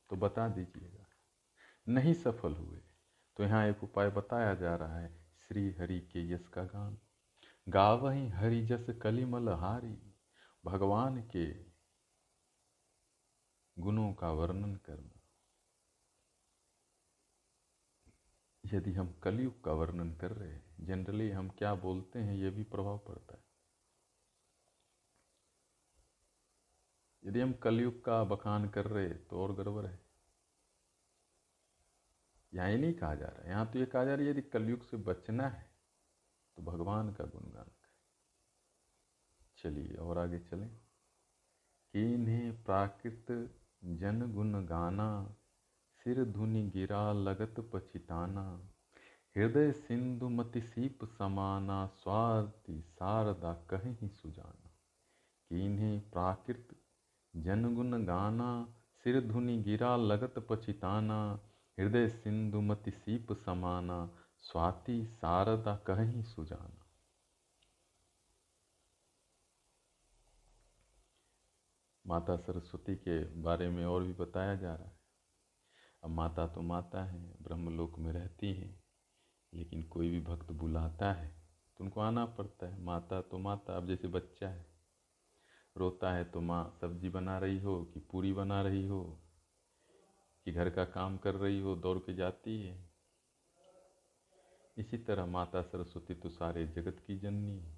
तो 0.10 0.16
बता 0.16 0.48
दीजिएगा। 0.48 1.06
नहीं 1.88 2.14
सफल 2.14 2.54
हुए 2.54 2.80
तो 3.38 3.44
यहाँ 3.44 3.68
एक 3.68 3.84
उपाय 3.84 4.10
बताया 4.10 4.54
जा 4.54 4.76
रहा 4.76 5.00
है 5.00 5.26
श्री 5.48 5.72
हरि 5.72 6.00
के 6.00 6.32
यश 6.32 6.48
का 6.48 6.64
गान। 6.64 6.98
गावही 7.70 8.28
हरि 8.28 8.66
जस 8.66 8.88
कलिमल 9.02 9.50
हारी, 9.50 10.14
भगवान 10.66 11.22
के 11.36 11.54
गुणों 13.82 14.14
का 14.14 14.30
वर्णन 14.30 14.76
करना। 14.76 15.23
यदि 18.64 18.92
हम 18.94 19.12
कलयुग 19.24 19.64
का 19.64 19.72
वर्णन 19.74 20.14
कर 20.16 20.32
रहे 20.32 20.52
हैं 20.52 20.86
जनरली 20.86 21.30
हम 21.32 21.50
क्या 21.50 21.74
बोलते 21.76 22.20
हैं 22.20 22.36
ये 22.36 22.50
भी 22.50 22.64
प्रभाव 22.66 22.98
पड़ता 23.08 23.36
है। 23.38 23.44
यदि 27.24 27.40
हम 27.40 27.54
कलयुग 27.54 28.04
का 28.06 28.24
बखान 28.24 28.68
कर 28.70 28.86
रहे 28.86 29.08
हैं 29.08 29.26
तो 29.28 29.42
और 29.44 29.54
गड़बड़ 29.56 29.86
है। 29.86 30.00
यहाँ 32.54 32.70
ये 32.70 32.78
नहीं 32.78 32.94
कहा 32.94 33.14
जा 33.16 33.28
रहा 33.28 33.44
है। 33.44 33.50
यहाँ 33.50 33.72
तो 33.72 33.80
ये 33.80 33.86
कहा 33.86 34.04
जा 34.06 34.14
रहा 34.16 34.24
है, 34.24 34.30
यदि 34.30 34.42
कलयुग 34.44 34.84
से 34.84 34.98
बचना 35.04 35.48
है 35.48 35.70
तो 36.58 36.62
भगवान 36.64 37.14
का 37.14 37.24
गुणगान 37.26 37.64
करें। 37.64 37.92
चलिए 39.58 39.96
और 39.98 40.18
आगे 40.18 40.40
चलें। 40.42 40.70
किन्हें 41.94 42.64
प्राकृत 42.64 43.26
जन 43.94 44.32
गुण 44.34 44.66
गाना 44.66 45.10
सिर 46.04 46.26
धुनि 46.26 46.64
गिरा, 46.64 47.14
लगत 47.14 47.72
पछिताना। 47.74 48.70
हृदय 49.38 49.72
सिंधु 49.72 50.30
मति 50.30 50.62
सीप 50.62 51.06
समाना 51.06 51.88
स्वाति 51.88 52.82
शारदा 52.82 53.54
कहीं 53.54 54.08
सुजाना। 54.08 54.70
किन्हें 55.50 56.10
प्राकृत 56.10 56.68
जनगुण 57.36 58.04
गाना, 58.04 58.76
सिर 59.04 59.22
धुनि 59.22 59.64
गिरा, 59.64 59.96
लगत 59.96 60.48
पछिताना। 60.50 61.40
हृदय 61.80 62.10
सिंधु 62.10 62.62
मति 62.62 62.92
सीप 62.92 63.34
समाना 63.34 64.10
स्वाति 64.40 65.06
शारदा 65.06 65.76
कहीं 65.76 66.24
सुजाना। 66.24 66.86
माता 72.08 72.38
सरस्वती 72.38 72.96
के 72.96 73.26
बारे 73.26 73.70
में 73.70 73.86
और 73.86 74.04
भी 74.04 74.14
बताया 74.14 74.56
जा 74.56 74.76
रहा 74.76 74.88
है। 74.88 75.03
अब 76.04 76.10
माता 76.10 76.46
तो 76.48 76.62
माता 76.62 77.04
है, 77.04 77.20
ब्रह्मलोक 77.44 77.98
में 78.00 78.12
रहती 78.14 78.54
हैं, 78.54 78.84
लेकिन 79.54 79.84
कोई 79.84 80.10
भी 80.10 80.20
भक्त 80.22 80.52
बुलाता 80.52 81.12
है 81.12 81.28
तो 81.80 81.84
उनको 81.84 82.02
आना 82.02 82.26
पड़ता 82.28 82.68
है। 82.68 82.82
माता 82.82 83.22
तो 83.22 83.38
माता, 83.38 83.78
अब 83.78 83.88
जैसे 83.88 84.08
बच्चा 84.08 84.48
है, 84.48 84.66
रोता 85.76 86.14
है 86.14 86.24
तो 86.24 86.42
माँ 86.42 86.78
सब्ज़ी 86.82 87.10
बना 87.10 87.38
रही 87.38 87.60
हो 87.60 87.84
कि 87.84 88.00
पूरी 88.12 88.34
बना 88.34 88.62
रही 88.62 88.86
हो, 88.88 89.04
कि 90.46 90.52
घर 90.52 90.70
का 90.70 90.86
काम 90.86 91.18
कर 91.18 91.36
रही 91.36 91.60
हो, 91.60 91.76
दौड़ 91.76 91.98
के 91.98 92.14
जाती 92.14 92.62
है। 92.62 92.78
इसी 94.78 94.98
तरह 94.98 95.26
माता 95.26 95.62
सरस्वती 95.62 96.14
तो 96.14 96.30
सारे 96.30 96.66
जगत 96.68 97.04
की 97.08 97.18
जननी 97.20 97.58
है, 97.58 97.74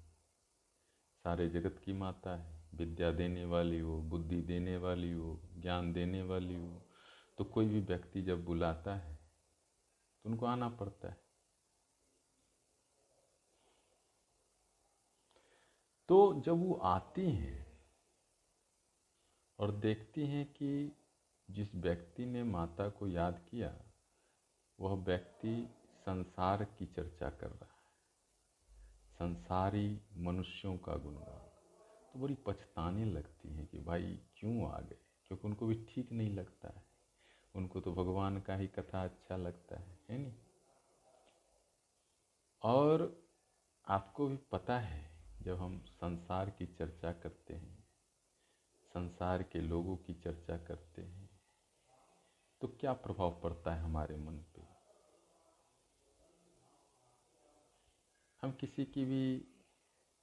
सारे 1.24 1.48
जगत 1.48 1.80
की 1.84 1.92
माता 1.92 2.36
है। 2.36 2.54
विद्या 2.74 3.10
देने 3.12 3.44
वाली 3.44 3.78
हो, 3.80 4.00
बुद्धि 4.00 4.40
देने 4.42 4.76
वाली 4.76 5.12
हो, 5.12 5.40
ज्ञान 5.56 5.92
देने 5.92 6.22
वाली 6.22 6.54
हो 6.54 6.82
तो 7.38 7.44
कोई 7.44 7.66
भी 7.66 7.80
व्यक्ति 7.80 8.22
जब 8.22 8.44
बुलाता 8.44 8.94
है 8.94 9.16
तो 10.22 10.30
उनको 10.30 10.46
आना 10.46 10.68
पड़ता 10.68 11.08
है। 11.08 11.26
तो 16.08 16.40
जब 16.40 16.52
वो 16.52 16.74
आती 16.74 17.30
हैं 17.30 17.82
और 19.58 19.72
देखती 19.72 20.26
हैं 20.26 20.52
कि 20.52 20.96
जिस 21.50 21.74
व्यक्ति 21.74 22.26
ने 22.26 22.42
माता 22.42 22.88
को 22.88 23.08
याद 23.08 23.46
किया, 23.50 23.82
वह 24.80 25.04
व्यक्ति 25.04 25.68
संसार 25.98 26.64
की 26.64 26.86
चर्चा 26.86 27.30
कर 27.30 27.50
रहा 27.50 27.66
है। 27.66 27.76
संसारी 29.10 30.00
मनुष्यों 30.16 30.78
का 30.78 30.96
गुणगान। 30.96 31.46
तो 32.12 32.18
बड़ी 32.18 32.34
पछताने 32.34 33.04
लगती 33.04 33.48
हैं 33.48 33.66
कि 33.66 33.78
भाई 33.78 34.18
क्यों 34.36 34.72
आ 34.72 34.80
गए? 34.80 34.98
क्योंकि 35.26 35.48
उनको 35.48 35.66
भी 35.66 35.86
ठीक 35.88 36.12
नहीं 36.12 36.30
लगता 36.30 36.68
है। 36.68 36.85
उनको 37.56 37.80
तो 37.80 37.92
भगवान 37.92 38.40
का 38.40 38.54
ही 38.54 38.66
कथा 38.66 39.04
अच्छा 39.04 39.36
लगता 39.36 39.76
है 39.76 39.98
है 40.10 40.18
नहीं? 40.18 40.34
और 42.62 43.22
आपको 43.88 44.28
भी 44.28 44.36
पता 44.36 44.78
है, 44.78 45.10
जब 45.42 45.56
हम 45.58 45.80
संसार 45.80 46.50
की 46.50 46.66
चर्चा 46.66 47.12
करते 47.12 47.54
हैं, 47.54 47.84
संसार 48.94 49.42
के 49.42 49.60
लोगों 49.60 49.96
की 49.96 50.14
चर्चा 50.14 50.58
करते 50.58 51.02
हैं 51.02 51.30
तो 52.60 52.68
क्या 52.68 52.92
प्रभाव 52.92 53.40
पड़ता 53.40 53.74
है 53.74 53.80
हमारे 53.80 54.16
मन 54.16 54.36
पे? 54.36 54.62
हम 58.42 58.52
किसी 58.52 58.84
की 58.84 59.04
भी 59.04 59.48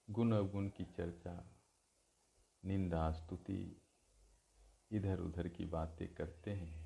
गुण 0.09 0.31
अवगुण 0.31 0.69
की 0.69 0.85
चर्चा, 0.85 1.55
निंदा, 2.65 3.11
स्तुति 3.11 3.81
इधर 4.91 5.19
उधर 5.19 5.47
की 5.47 5.65
बातें 5.65 6.15
करते 6.15 6.51
हैं 6.51 6.82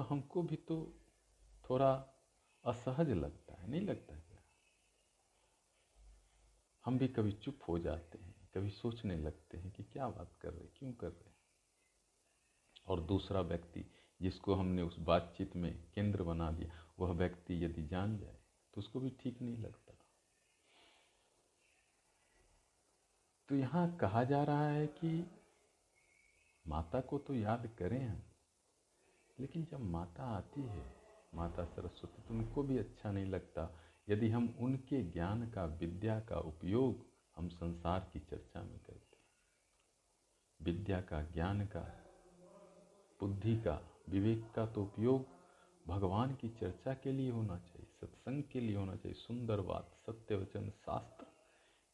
तो 0.00 0.04
हमको 0.04 0.42
भी 0.42 0.56
तो 0.56 0.76
थोड़ा 1.70 1.92
असहज 2.64 3.10
लगता 3.10 3.54
है, 3.54 3.70
नहीं 3.70 3.80
लगता 3.80 4.14
क्या? 4.14 4.42
हम 6.84 6.98
भी 6.98 7.08
कभी 7.08 7.32
चुप 7.32 7.58
हो 7.68 7.78
जाते 7.78 8.18
हैं, 8.18 8.48
कभी 8.54 8.70
सोचने 8.70 9.16
लगते 9.16 9.58
हैं 9.58 9.72
कि 9.72 9.82
क्या 9.82 10.08
बात 10.08 10.36
कर 10.40 10.52
रहे 10.52 10.66
क्यों 10.66 10.92
कर 10.92 11.08
रहे 11.08 11.32
और 12.86 13.00
दूसरा 13.00 13.40
व्यक्ति 13.40 13.84
जिसको 14.22 14.54
हमने 14.54 14.82
उस 14.82 14.98
बातचीत 14.98 15.56
में 15.56 15.92
केंद्र 15.94 16.22
बना 16.22 16.50
दिया, 16.50 16.88
वह 16.98 17.12
व्यक्ति 17.12 17.64
यदि 17.64 17.82
जान 17.82 18.18
जाए 18.18 18.38
तो 18.74 18.80
उसको 18.80 19.00
भी 19.00 19.10
ठीक 19.10 19.42
नहीं 19.42 19.56
लगता। 19.56 19.94
तो 23.48 23.54
यहाँ 23.54 23.96
कहा 23.96 24.24
जा 24.24 24.42
रहा 24.44 24.68
है 24.68 24.86
कि 24.86 25.30
माता 26.66 27.00
को 27.00 27.18
तो 27.18 27.34
याद 27.34 27.76
करें 27.78 28.08
हम 28.08 28.22
लेकिन 29.40 29.64
जब 29.64 29.80
माता 29.80 30.24
आती 30.24 30.62
है, 30.62 30.84
माता 31.34 31.64
सरस्वती 31.64 32.22
तो 32.22 32.34
उनको 32.34 32.62
भी 32.62 32.78
अच्छा 32.78 33.12
नहीं 33.12 33.26
लगता। 33.26 33.68
यदि 34.08 34.28
हम 34.28 34.56
उनके 34.58 35.02
ज्ञान 35.02 35.50
का, 35.50 35.64
विद्या 35.64 36.20
का 36.20 36.36
उपयोग 36.36 37.06
हम 37.36 37.48
संसार 37.48 38.10
की 38.12 38.20
चर्चा 38.20 38.62
में 38.62 38.78
करते 38.78 39.10
विद्या 40.60 41.00
का, 41.00 41.22
ज्ञान 41.22 41.66
का, 41.66 41.80
बुद्धि 43.20 43.56
का, 43.56 43.80
विवेक 44.08 44.52
का 44.56 44.66
तो 44.66 44.82
उपयोग 44.82 45.26
भगवान 45.86 46.34
की 46.34 46.48
चर्चा 46.48 46.94
के 46.94 47.12
लिए 47.12 47.30
होना 47.30 47.58
चाहिए, 47.58 47.86
सत्संग 48.00 48.42
के 48.42 48.60
लिए 48.60 48.76
होना 48.76 48.96
चाहिए, 48.96 49.14
सुंदर 49.14 49.60
बात, 49.60 49.90
सत्य 50.06 50.36
वचन, 50.36 50.70
शास्त्र 50.70 51.26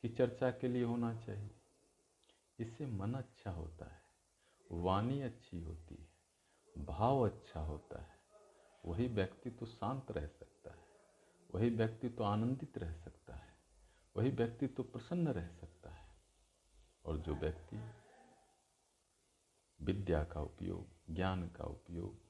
की 0.02 0.08
चर्चा 0.08 0.50
के 0.50 0.68
लिए 0.68 0.84
होना 0.84 1.14
चाहिए। 1.14 1.50
इससे 2.58 2.86
मन 2.86 3.14
अच्छा 3.14 3.50
होता 3.50 3.86
है, 3.86 4.02
वाणी 4.72 5.20
अच्छी 5.20 5.60
होती 5.60 5.94
है। 5.94 6.05
भाव 6.76 7.20
अच्छा 7.28 7.60
होता 7.60 8.00
है, 8.00 8.18
वही 8.84 9.06
व्यक्ति 9.08 9.50
तो 9.50 9.66
शांत 9.66 10.10
रह 10.10 10.26
सकता 10.26 10.70
है, 10.70 10.86
वही 11.54 11.70
व्यक्ति 11.70 12.08
तो 12.08 12.24
आनंदित 12.24 12.78
रह 12.78 12.92
सकता 12.94 13.34
है, 13.34 13.56
वही 14.16 14.30
व्यक्ति 14.30 14.66
तो 14.66 14.82
प्रसन्न 14.82 15.28
रह 15.28 15.48
सकता 15.48 15.90
है। 15.90 16.08
और 17.04 17.18
जो 17.18 17.34
व्यक्ति 17.34 17.76
विद्या 19.80 20.24
का 20.24 20.40
उपयोग, 20.40 21.14
ज्ञान 21.14 21.48
का 21.48 21.64
उपयोग, 21.64 22.26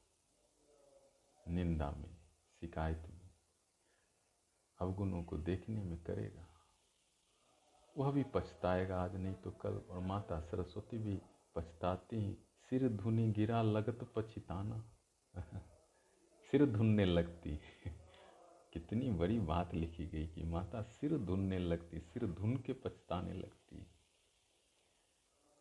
निंदा 1.49 1.91
में, 1.91 2.17
शिकायत 2.61 3.07
में, 3.11 3.31
अवगुणों 4.79 5.23
को 5.25 5.39
देखने 5.39 5.83
में 5.83 6.03
करेगा, 6.05 6.47
वह 7.97 8.13
भी 8.13 8.23
पछताएगा, 8.25 9.03
आज 9.03 9.17
नहीं 9.17 9.35
तो 9.35 9.51
कल, 9.51 9.77
और 9.77 10.01
माता 10.01 10.41
सरस्वती 10.41 10.99
भी 10.99 11.23
पछताती 11.55 12.46
सिर 12.71 12.89
धुनी 12.89 13.33
गिरा 13.33 13.63
लगत 13.63 13.99
पछिताना 14.17 14.85
सिर 16.51 16.67
धुनने 16.67 17.05
लगती। 17.05 17.59
कितनी 18.73 19.11
बड़ी 19.11 19.39
बात 19.41 19.75
लिखी 19.75 20.07
गई 20.07 20.27
कि 20.27 20.43
माता 20.43 20.83
सिर 20.83 21.19
धुनने 21.19 21.59
लगती, 21.59 22.01
सिर 22.01 22.27
धुन 22.27 22.57
के 22.57 22.73
पछताने 22.73 23.33
लगती। 23.33 23.87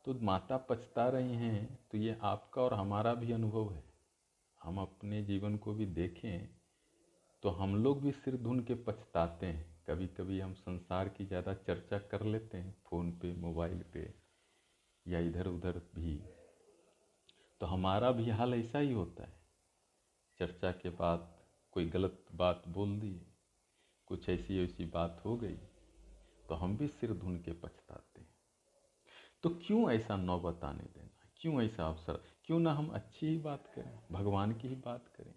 तो 0.06 0.14
माता 0.22 0.58
पछता 0.58 1.10
रही 1.10 1.36
हैं 1.36 1.80
तो 1.92 1.98
ये 1.98 2.18
आपका 2.22 2.62
और 2.62 2.74
हमारा 2.74 3.14
भी 3.14 3.32
अनुभव 3.32 3.74
है। 3.74 3.84
हम 4.64 4.78
अपने 4.78 5.24
जीवन 5.24 5.58
को 5.58 5.74
भी 5.74 5.86
देखें 5.86 6.50
तो 7.44 7.50
हम 7.50 7.76
लोग 7.76 8.02
भी 8.02 8.12
सिर 8.12 8.38
धुन 8.38 8.60
के 8.60 8.74
पछताते 8.74 9.46
हैं। 9.46 9.84
कभी 9.88 10.08
कभी 10.08 10.40
हम 10.40 10.54
संसार 10.54 11.10
की 11.10 11.26
ज़्यादा 11.26 11.54
चर्चा 11.54 11.98
कर 12.00 12.24
लेते 12.24 12.58
हैं, 12.58 12.76
फ़ोन 12.90 13.12
पे, 13.12 13.34
मोबाइल 13.34 13.84
पे, 13.94 14.14
या 15.08 15.20
इधर 15.20 15.48
उधर 15.48 15.82
भी। 15.96 16.35
तो 17.62 17.66
हमारा 17.66 18.12
भी 18.12 18.30
हाल 18.30 18.54
ऐसा 18.54 18.80
ही 18.80 18.92
होता 18.94 19.24
है। 19.24 19.34
चर्चा 20.40 20.72
के 20.72 20.90
बाद 20.90 21.34
कोई 21.74 21.90
गलत 21.90 22.26
बात 22.36 22.64
बोल 22.68 23.00
दी 23.00 23.14
कुछ 24.08 24.30
ऐसी 24.30 24.64
ऐसी 24.64 24.86
बात 24.86 25.22
हो 25.26 25.36
गई 25.38 25.58
तो 26.50 26.56
हम 26.56 26.76
भी 26.78 26.88
सिर 26.88 27.14
धुन 27.14 27.38
के 27.38 27.52
पछताते 27.54 28.22
हैं। 28.22 28.34
तो 29.44 29.50
क्यों 29.58 29.90
ऐसा 29.92 30.18
नौबत 30.18 30.64
आने 30.64 30.84
देना? 30.86 31.30
क्यों 31.38 31.62
ऐसा 31.62 31.88
अवसर? 31.88 32.22
क्यों 32.46 32.60
ना 32.60 32.74
हम 32.74 32.90
अच्छी 32.90 33.28
ही 33.28 33.38
बात 33.38 33.72
करें, 33.76 34.00
भगवान 34.12 34.54
की 34.54 34.68
ही 34.68 34.76
बात 34.76 35.08
करें, 35.08 35.34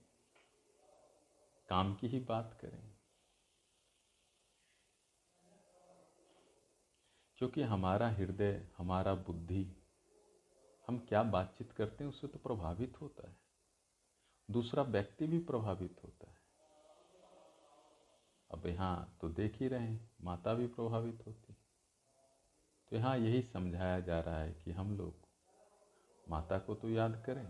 काम 1.68 1.94
की 1.94 2.08
ही 2.08 2.20
बात 2.20 2.58
करें? 2.60 2.94
क्योंकि 7.38 7.62
हमारा 7.62 8.08
हृदय, 8.10 8.68
हमारा 8.78 9.14
बुद्धि 9.14 9.64
हम 10.88 10.98
क्या 11.08 11.22
बातचीत 11.24 11.72
करते 11.72 12.04
हैं, 12.04 12.10
उससे 12.10 12.26
तो 12.26 12.38
प्रभावित 12.38 13.00
होता 13.00 13.28
है। 13.28 13.36
दूसरा 14.48 14.82
व्यक्ति 14.84 15.26
भी 15.26 15.38
प्रभावित 15.44 16.00
होता 16.04 16.30
है। 16.30 16.36
अब 18.50 18.66
यहाँ 18.66 19.18
तो 19.20 19.28
देख 19.30 19.60
ही 19.60 19.68
रहे 19.68 19.80
हैं, 19.80 20.10
माता 20.20 20.54
भी 20.54 20.66
प्रभावित 20.68 21.26
होती 21.26 21.56
तो 22.92 22.96
यहाँ 22.96 23.16
यही 23.18 23.42
समझाया 23.42 23.98
जा 24.00 24.18
रहा 24.20 24.38
है 24.38 24.52
कि 24.54 24.72
हम 24.72 24.96
लोग 24.96 25.26
माता 26.26 26.58
को 26.58 26.74
तो 26.74 26.88
याद 26.88 27.22
करें, 27.26 27.46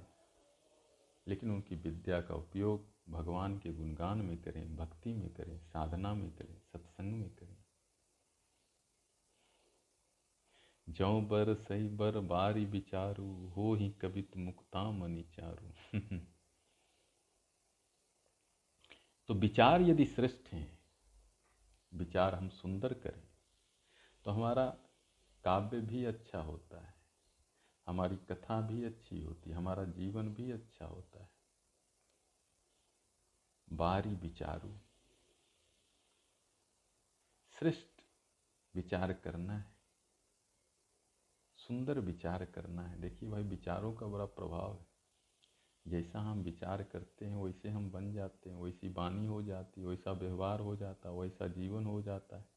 लेकिन 1.26 1.50
उनकी 1.50 1.76
विद्या 1.76 2.20
का 2.20 2.34
उपयोग 2.34 2.86
भगवान 3.08 3.58
के 3.58 3.72
गुणगान 3.72 4.18
में 4.18 4.36
करें, 4.42 4.76
भक्ति 4.76 5.12
में 5.12 5.28
करें, 5.34 5.58
साधना 5.58 6.14
में 6.14 6.30
करें, 6.32 6.56
सत्संग 6.62 7.12
में 7.12 7.30
करें। 7.30 7.47
जौ 10.88 11.20
बर 11.20 11.54
सही 11.54 11.88
बर 11.88 12.18
बारी 12.20 12.64
विचारू 12.64 13.48
हो 13.48 13.74
ही 13.74 13.90
कवित 13.90 14.36
मुक्ता 14.36 14.90
मनी 14.90 15.22
चारू। 15.22 15.98
तो 19.28 19.34
विचार 19.34 19.82
यदि 19.82 20.04
श्रेष्ठ 20.04 20.48
हैं, 20.48 20.78
विचार 21.94 22.34
हम 22.34 22.48
सुंदर 22.48 22.92
करें 22.94 23.28
तो 24.24 24.30
हमारा 24.30 24.66
काव्य 25.44 25.80
भी 25.80 26.04
अच्छा 26.04 26.40
होता 26.40 26.80
है, 26.80 26.94
हमारी 27.86 28.16
कथा 28.16 28.60
भी 28.60 28.84
अच्छी 28.84 29.20
होती 29.22 29.50
है, 29.50 29.56
हमारा 29.56 29.84
जीवन 29.84 30.28
भी 30.28 30.50
अच्छा 30.50 30.86
होता 30.86 31.22
है। 31.22 31.30
बारी 33.72 34.14
विचारू 34.14 34.78
श्रेष्ठ 37.58 38.02
विचार 38.74 39.12
करना 39.12 39.52
है। 39.52 39.77
सुंदर 41.68 41.98
विचार 41.98 42.44
करना 42.44 42.82
है। 42.82 43.00
देखिए 43.00 43.28
भाई, 43.28 43.42
विचारों 43.42 43.94
का 43.94 44.06
बड़ा 44.06 44.24
प्रभाव 44.24 44.78
है। 44.80 44.86
जैसा 45.86 46.20
हम 46.20 46.40
विचार 46.42 46.82
करते 46.82 47.26
हैं, 47.26 47.36
वैसे 47.36 47.68
हम 47.68 47.90
बन 47.90 48.12
जाते 48.12 48.50
हैं। 48.50 48.56
वैसी 48.56 48.88
वाणी 48.88 49.26
हो 49.26 49.42
जाती 49.42 49.80
है, 49.80 49.86
वैसा 49.86 50.12
व्यवहार 50.12 50.60
हो 50.60 50.76
जाता 50.76 51.08
है, 51.08 51.14
वैसा 51.14 51.48
जीवन 51.48 51.86
हो 51.86 52.02
जाता 52.02 52.36
है। 52.36 52.48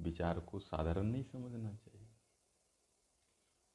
विचार 0.00 0.40
को 0.40 0.58
साधारण 0.58 1.02
नहीं 1.02 1.24
समझना 1.24 1.74
चाहिए। 1.74 2.08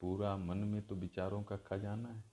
पूरा 0.02 0.38
मन 0.38 0.58
में 0.58 0.88
तो 0.88 0.96
विचारों 0.96 1.44
का 1.44 1.58
खजाना 1.58 2.10
है। 2.10 2.24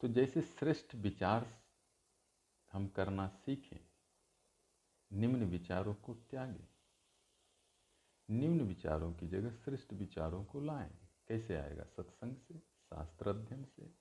तो 0.00 0.08
जैसे 0.08 0.42
श्रेष्ठ 0.42 0.94
विचार 0.94 1.62
हम 2.72 2.88
करना 2.88 3.28
सीखें, 3.28 3.80
निम्न 5.12 5.44
विचारों 5.44 5.94
को 5.94 6.14
त्यागें। 6.14 6.73
निम्न 8.30 8.60
विचारों 8.60 9.12
की 9.12 9.28
जगह 9.28 9.50
श्रेष्ठ 9.50 9.92
विचारों 9.92 10.44
को 10.44 10.60
लाएँ। 10.60 10.90
कैसे 11.28 11.56
आएगा? 11.56 11.84
सत्संग 11.84 12.36
से, 12.36 12.58
शास्त्र 12.58 13.28
अध्ययन 13.28 13.64
से। 13.64 13.94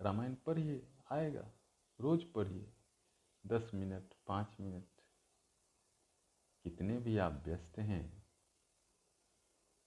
रामायण 0.00 0.34
पढ़िए, 0.34 0.88
आएगा। 1.12 1.52
रोज 2.00 2.24
पढ़िए। 2.24 2.72
दस 3.46 3.70
मिनट, 3.74 4.14
पाँच 4.26 4.56
मिनट। 4.60 4.84
कितने 6.64 6.98
भी 6.98 7.18
आप 7.18 7.42
व्यस्त 7.46 7.78
हैं, 7.78 8.26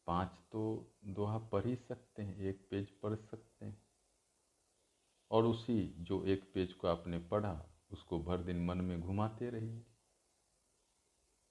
पाँच 0.07 0.31
तो 0.51 0.93
दोहा 1.05 1.37
पढ़ 1.37 1.65
ही 1.65 1.75
सकते 1.75 2.23
हैं, 2.23 2.37
एक 2.37 2.67
पेज 2.71 2.89
पढ़ 2.89 3.15
सकते 3.15 3.65
हैं। 3.65 3.83
और 5.31 5.45
उसी 5.45 5.95
जो 5.97 6.25
एक 6.25 6.51
पेज 6.53 6.73
को 6.73 6.87
आपने 6.87 7.19
पढ़ा, 7.19 7.69
उसको 7.91 8.23
भर 8.23 8.37
दिन 8.37 8.65
मन 8.65 8.77
में 8.77 9.01
घुमाते 9.01 9.49
रहिए। 9.49 9.85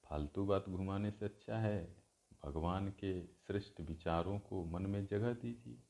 फालतू 0.04 0.46
बात 0.46 0.68
घुमाने 0.68 1.10
से 1.10 1.24
अच्छा 1.24 1.58
है। 1.58 1.99
भगवान 2.44 2.88
के 2.90 3.26
श्रेष्ठ 3.26 3.80
विचारों 3.80 4.38
को 4.38 4.64
मन 4.64 4.86
में 4.86 5.06
जगह 5.06 5.32
दीजिए। 5.32 5.82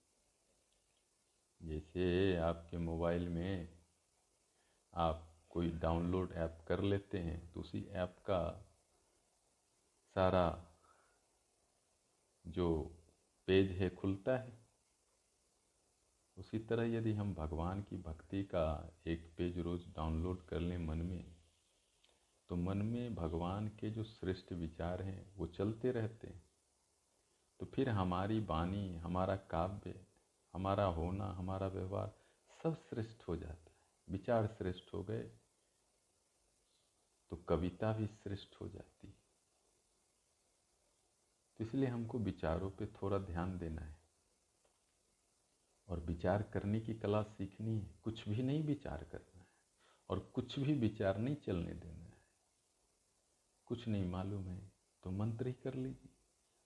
जैसे 1.60 2.36
आपके 2.36 2.78
मोबाइल 2.78 3.28
में 3.28 3.78
आप 4.94 5.26
कोई 5.48 5.70
डाउनलोड 5.70 6.32
ऐप 6.32 6.64
कर 6.68 6.80
लेते 6.80 7.18
हैं 7.18 7.52
तो 7.52 7.60
उसी 7.60 7.84
ऐप 7.94 8.16
का 8.20 8.40
सारा 10.16 10.46
जो 12.46 12.68
पेज 13.48 13.70
है 13.72 13.90
खुलता 13.90 14.36
है। 14.36 14.58
उसी 16.36 16.58
तरह 16.58 16.94
यदि 16.94 17.12
हम 17.12 17.34
भगवान 17.34 17.82
की 17.82 17.96
भक्ति 17.96 18.42
का 18.44 18.64
एक 19.06 19.34
पेज 19.38 19.58
रोज 19.58 19.86
डाउनलोड 19.88 20.46
कर 20.46 20.60
लें 20.60 20.78
मन 20.78 20.98
में 20.98 21.39
तो 22.50 22.56
मन 22.56 22.78
में 22.78 23.14
भगवान 23.14 23.68
के 23.68 23.90
जो 23.90 24.04
श्रेष्ठ 24.04 24.52
विचार 24.52 25.02
हैं, 25.02 25.34
वो 25.34 25.46
चलते 25.46 25.90
रहते 25.90 26.26
हैं। 26.26 26.44
तो 27.60 27.66
फिर 27.66 27.88
हमारी 27.88 28.40
वाणी, 28.40 28.96
हमारा 28.96 29.36
काव्य, 29.36 30.06
हमारा 30.54 30.84
होना, 30.84 31.24
हमारा 31.24 31.66
व्यवहार 31.66 32.14
सब 32.62 32.76
श्रेष्ठ 32.76 33.28
हो 33.28 33.36
जाता 33.36 33.70
है। 33.70 33.76
विचार 34.08 34.46
श्रेष्ठ 34.46 34.94
हो 34.94 35.04
गए 35.04 35.32
तो 37.30 37.36
कविता 37.36 37.92
भी 37.92 38.06
श्रेष्ठ 38.06 38.60
हो 38.60 38.68
जाती 38.68 39.06
है। 39.06 39.14
तो 41.58 41.64
इसलिए 41.64 41.88
हमको 41.88 42.18
विचारों 42.18 42.70
पे 42.70 42.86
थोड़ा 42.86 43.18
ध्यान 43.18 43.58
देना 43.58 43.82
है। 43.82 43.96
और 45.88 46.00
विचार 46.00 46.42
करने 46.42 46.80
की 46.80 46.94
कला 46.94 47.22
सीखनी 47.22 47.80
है, 47.80 48.00
कुछ 48.02 48.28
भी 48.28 48.42
नहीं 48.42 48.62
विचार 48.62 49.04
करना 49.04 49.38
है। 49.38 49.46
और 50.08 50.20
कुछ 50.20 50.58
भी 50.58 50.74
विचार 50.74 51.18
नहीं 51.18 51.36
चलने 51.36 51.74
देना 51.74 52.04
है। 52.04 52.09
कुछ 53.70 53.88
नहीं 53.88 54.04
मालूम 54.04 54.42
है 54.42 54.72
तो 55.02 55.10
मंत्र 55.10 55.46
ही 55.46 55.52
कर 55.52 55.74
लीजिए। 55.74 56.08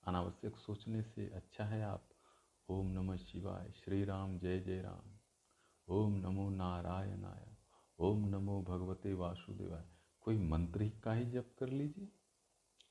अनावश्यक 0.07 0.57
सोचने 0.57 1.03
से 1.03 1.31
अच्छा 1.31 1.64
है 1.64 1.83
आप। 1.83 2.09
ओम 2.69 2.87
नमः 2.87 3.17
शिवाय, 3.17 3.73
श्री 3.73 4.05
राम, 4.05 4.38
जय 4.38 4.61
जय 4.61 4.81
राम। 4.83 5.19
ओम 5.88 6.12
नमो 6.12 6.51
नारायणाय, 6.51 7.57
ओम 7.99 8.29
नमो 8.29 8.62
भगवते 8.62 9.14
वासुदेवाय। 9.14 9.85
कोई 10.21 10.38
मंत्र 10.38 10.83
ही 10.83 10.90
का 10.90 11.12
ही 11.12 11.25
जप 11.25 11.57
कर 11.59 11.69
लीजिए। 11.69 12.09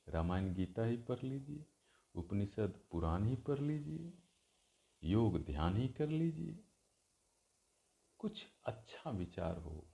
रामायण 0.10 0.54
गीता 0.54 0.84
ही 0.84 0.98
पढ़ 0.98 1.24
लीजिए। 1.24 1.66
उपनिषद 2.16 2.80
पुराण 2.92 3.26
ही 3.26 3.36
पढ़ 3.36 3.60
लीजिए। 3.60 4.14
योग 5.04 5.46
ध्यान 5.46 5.78
ही 5.78 5.88
कर 5.88 6.10
लीजिए। 6.10 6.60
कुछ 8.18 8.46
अच्छा 8.66 9.12
विचार 9.12 9.58
हो। 9.58 9.88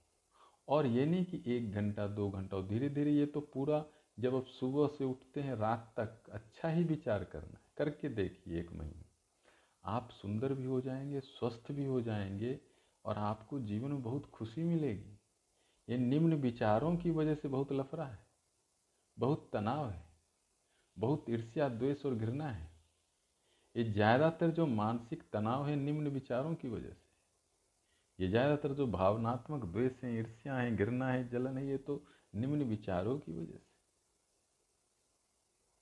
और 0.68 0.86
ये 0.86 1.06
नहीं 1.06 1.24
कि 1.24 1.42
एक 1.46 1.72
घंटा, 1.72 2.06
दो 2.06 2.30
घंटा, 2.30 2.56
और 2.56 2.66
धीरे 2.66 2.88
धीरे 2.88 3.12
ये 3.12 3.26
तो 3.26 3.40
पूरा 3.40 3.84
जब 4.20 4.34
आप 4.36 4.46
सुबह 4.46 4.86
से 4.86 5.04
उठते 5.04 5.40
हैं, 5.40 5.54
रात 5.54 5.92
तक 5.96 6.30
अच्छा 6.30 6.68
ही 6.68 6.84
विचार 6.84 7.24
करना 7.24 7.58
है। 7.58 7.64
करके 7.76 8.08
देखिए 8.08 8.60
एक 8.60 8.72
महीने। 8.72 9.04
आप 9.84 10.10
सुंदर 10.10 10.54
भी 10.54 10.64
हो 10.64 10.80
जाएँगे, 10.80 11.20
स्वस्थ 11.20 11.72
भी 11.72 11.84
हो 11.84 12.00
जाएँगे 12.00 12.60
और 13.04 13.18
आपको 13.18 13.60
जीवन 13.60 13.90
में 13.90 14.02
बहुत 14.02 14.26
खुशी 14.26 14.62
मिलेगी। 14.62 15.18
ये 15.88 15.98
निम्न 15.98 16.34
विचारों 16.34 16.96
की 16.96 17.10
वजह 17.10 17.34
से 17.34 17.48
बहुत 17.48 17.72
लफड़ा 17.72 18.04
है, 18.04 18.18
बहुत 19.18 19.50
तनाव 19.52 19.90
है, 19.90 20.02
बहुत 20.96 21.24
ईर्ष्या, 21.30 21.68
द्वेष 21.68 22.06
और 22.06 22.14
घृणा 22.14 22.48
है। 22.48 22.68
ये 23.76 23.84
ज़्यादातर 23.84 24.50
जो 24.50 24.66
मानसिक 24.66 25.22
तनाव 25.32 25.66
है, 25.68 25.76
निम्न 25.76 26.08
विचारों 26.08 26.54
की 26.54 26.68
वजह 26.68 26.88
से। 26.88 27.08
ये 28.18 28.28
ज़्यादातर 28.28 28.72
जो 28.72 28.86
भावनात्मक 28.86 29.64
द्वेष 29.64 30.04
हैं, 30.04 30.18
ईर्ष्या 30.18 30.54
हैं, 30.54 30.76
घृणा 30.76 31.08
है, 31.08 31.28
जलन 31.28 31.58
है, 31.58 31.66
ये 31.68 31.76
तो 31.78 32.04
निम्न 32.34 32.62
विचारों 32.62 33.18
की 33.18 33.32
वजह 33.32 33.58
से। 33.58 33.69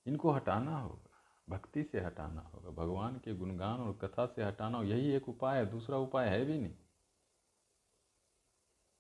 इनको 0.09 0.31
हटाना 0.31 0.79
होगा, 0.79 1.11
भक्ति 1.51 1.83
से 1.83 2.01
हटाना 2.01 2.41
होगा, 2.41 2.71
भगवान 2.71 3.17
के 3.17 3.35
गुणगान 3.35 3.81
और 3.81 3.99
कथा 4.03 4.27
से 4.27 4.45
हटाना 4.45 4.83
यही 4.83 5.11
एक 5.11 5.29
उपाय 5.29 5.59
है, 5.59 5.67
दूसरा 5.67 5.97
उपाय 5.97 6.29
है 6.29 6.45
भी 6.45 6.59
नहीं। 6.59 6.75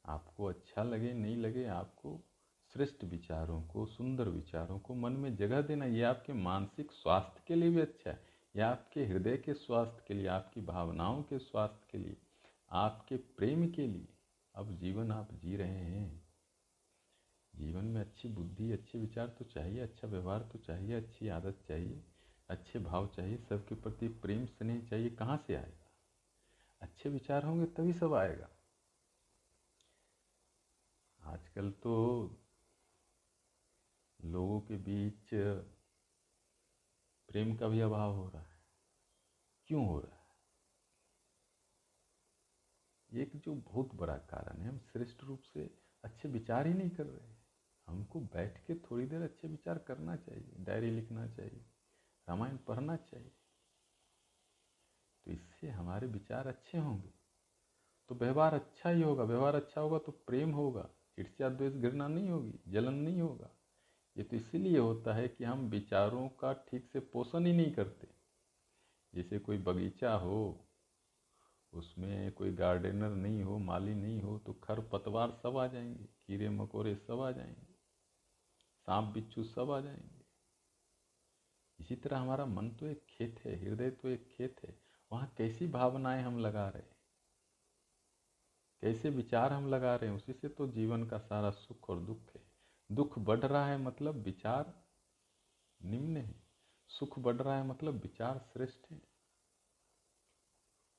आपको 0.06 0.44
अच्छा 0.44 0.82
लगे, 0.82 1.12
नहीं 1.12 1.36
लगे, 1.36 1.64
आपको 1.64 2.20
श्रेष्ठ 2.72 3.04
विचारों 3.04 3.62
को, 3.62 3.86
सुंदर 3.86 4.28
विचारों 4.28 4.78
को 4.78 4.94
मन 4.94 5.12
में 5.12 5.36
जगह 5.36 5.62
देना, 5.62 5.84
ये 5.84 6.02
आपके 6.02 6.32
मानसिक 6.32 6.92
स्वास्थ्य 6.92 7.42
के 7.46 7.54
लिए 7.54 7.70
भी 7.70 7.80
अच्छा 7.80 8.10
है। 8.10 8.26
या 8.56 8.70
आपके 8.70 9.06
हृदय 9.06 9.36
के 9.36 9.54
स्वास्थ्य 9.54 10.04
के 10.08 10.14
लिए, 10.14 10.26
आपकी 10.26 10.60
भावनाओं 10.60 11.22
के 11.22 11.38
स्वास्थ्य 11.38 11.86
के 11.90 11.98
लिए, 11.98 12.16
आपके 12.72 13.16
प्रेम 13.16 13.70
के 13.70 13.86
लिए। 13.86 14.08
अब 14.54 14.76
जीवन 14.76 15.12
आप 15.12 15.28
जी 15.34 15.56
रहे 15.56 15.84
हैं। 15.84 16.17
जीवन 17.58 17.84
में 17.84 18.00
अच्छी 18.00 18.28
बुद्धि, 18.28 18.72
अच्छे 18.72 18.98
विचार 18.98 19.28
तो 19.28 19.44
चाहिए 19.44 19.80
अच्छा 19.80 20.08
व्यवहार 20.08 20.42
तो 20.42 20.58
चाहिए, 20.58 20.94
अच्छी 20.94 21.28
आदत 21.28 21.64
चाहिए, 21.68 22.04
अच्छे 22.48 22.78
भाव 22.78 23.06
चाहिए, 23.06 23.38
सबके 23.38 23.74
प्रति 23.74 24.08
प्रेम, 24.08 24.46
स्नेह 24.46 24.86
चाहिए, 24.86 25.10
कहाँ 25.10 25.44
से 25.46 25.54
आएगा? 25.54 25.90
अच्छे 26.80 27.08
विचार 27.08 27.44
होंगे 27.44 27.66
तभी 27.66 27.92
सब 27.92 28.14
आएगा। 28.14 28.48
आजकल 31.22 31.70
तो 31.70 31.94
लोगों 34.24 34.60
के 34.60 34.76
बीच 34.76 35.30
प्रेम 37.28 37.56
का 37.56 37.68
भी 37.68 37.80
अभाव 37.80 38.14
हो 38.14 38.28
रहा 38.28 38.42
है। 38.42 38.62
क्यों 39.66 39.86
हो 39.86 40.00
रहा 40.00 40.12
है? 40.12 40.18
एक 43.22 43.36
जो 43.36 43.54
बहुत 43.54 43.94
बड़ा 43.94 44.16
कारण 44.16 44.62
है, 44.62 44.68
हम 44.68 44.78
श्रेष्ठ 44.78 45.24
रूप 45.24 45.42
से 45.42 45.78
अच्छे 46.04 46.28
विचार 46.28 46.66
ही 46.66 46.74
नहीं 46.74 46.90
कर 46.90 47.06
रहे। 47.06 47.37
हमको 47.88 48.20
बैठ 48.20 48.66
के 48.66 48.74
थोड़ी 48.74 49.06
देर 49.06 49.22
अच्छे 49.22 49.48
विचार 49.48 49.78
करना 49.78 50.16
चाहिए, 50.16 50.54
डायरी 50.58 50.90
लिखना 50.90 51.26
चाहिए, 51.28 51.64
रामायण 52.28 52.56
पढ़ना 52.56 52.96
चाहिए। 52.96 53.32
तो 55.24 55.30
इससे 55.30 55.68
हमारे 55.68 56.06
विचार 56.06 56.46
अच्छे 56.46 56.78
होंगे। 56.78 57.12
तो 58.08 58.14
व्यवहार 58.14 58.54
अच्छा 58.54 58.90
ही 58.90 59.02
होगा। 59.02 59.24
व्यवहार 59.24 59.54
अच्छा 59.54 59.80
होगा 59.80 59.98
तो 59.98 60.12
प्रेम 60.12 60.50
होगा। 60.50 60.88
ईर्ष्या 61.18 61.48
द्वेष 61.48 61.72
घृणा 61.72 62.08
नहीं 62.08 62.30
होगी, 62.30 62.54
जलन 62.68 62.94
नहीं 62.94 63.20
होगा। 63.20 63.50
ये 64.16 64.24
तो 64.24 64.36
इसीलिए 64.36 64.78
होता 64.78 65.14
है 65.14 65.28
कि 65.28 65.44
हम 65.44 65.68
विचारों 65.68 66.28
का 66.28 66.52
ठीक 66.52 66.88
से 66.92 67.00
पोषण 67.00 67.46
ही 67.46 67.52
नहीं 67.52 67.72
करते। 67.72 68.08
जैसे 69.14 69.38
कोई 69.38 69.58
बगीचा 69.58 70.14
हो, 70.14 70.68
उसमें 71.72 72.32
कोई 72.32 72.52
गार्डनर 72.52 73.10
नहीं 73.10 73.42
हो, 73.42 73.58
माली 73.58 73.94
नहीं 73.94 74.20
हो 74.20 74.38
तो 74.38 74.52
खर 74.52 74.80
पतवार 74.80 75.30
सब 75.42 75.56
आ 75.56 75.66
जाएँगे, 75.66 76.04
कीड़े 76.04 76.48
मकोड़े 76.48 76.94
सब 76.96 77.20
आ 77.20 77.30
जाएँगे। 77.30 77.67
सांप, 78.88 79.14
बिच्छू 79.14 79.44
सब 79.44 79.70
आ 79.70 79.80
जाएँगे। 79.80 80.24
इसी 81.80 81.96
तरह 81.96 82.18
हमारा 82.18 82.46
मन 82.46 82.70
तो 82.70 82.86
एक 82.86 83.06
खेत 83.08 83.40
है, 83.44 83.60
हृदय 83.60 83.90
तो 83.90 84.08
एक 84.08 84.28
खेत 84.28 84.56
है। 84.64 84.82
वहाँ 85.12 85.34
कैसी 85.38 85.66
भावनाएँ 85.66 86.22
हम 86.22 86.38
लगा 86.38 86.68
रहे 86.68 86.82
हैं? 86.82 86.96
कैसे 88.80 89.10
विचार 89.10 89.52
हम 89.52 89.66
लगा 89.66 89.96
रहे 89.96 90.10
हैं? 90.10 90.16
उसी 90.16 90.32
से 90.32 90.48
तो 90.48 90.68
जीवन 90.68 91.04
का 91.04 91.18
सारा 91.18 91.50
सुख 91.50 91.90
और 91.90 92.00
दुख 92.00 92.30
है। 92.36 92.52
दुख 92.92 93.18
बढ़ 93.18 93.40
रहा 93.40 93.66
है 93.66 93.78
मतलब 93.78 94.14
विचार 94.14 94.84
निम्न 95.82 96.16
है। 96.16 96.42
सुख 96.88 97.18
बढ़ 97.18 97.36
रहा 97.36 97.56
है 97.56 97.66
मतलब 97.66 97.94
विचार 97.94 98.38
श्रेष्ठ 98.38 98.90
है। 98.90 99.02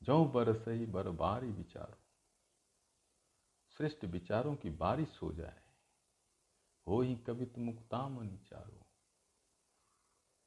जो 0.04 0.26
बरस 0.26 0.66
ही 0.68 0.86
बरबारी 0.86 1.52
विचारो। 1.52 1.98
श्रेष्ठ 3.78 4.06
विचारों 4.06 4.56
की 4.56 4.70
बारिश 4.70 5.20
हो 5.24 5.34
जाए। 5.34 5.69
हो 6.90 7.02
ही 7.02 7.16
कवित 7.16 7.58
मुक्ता 7.58 8.08
मनी 8.10 8.38
चारो। 8.38 8.86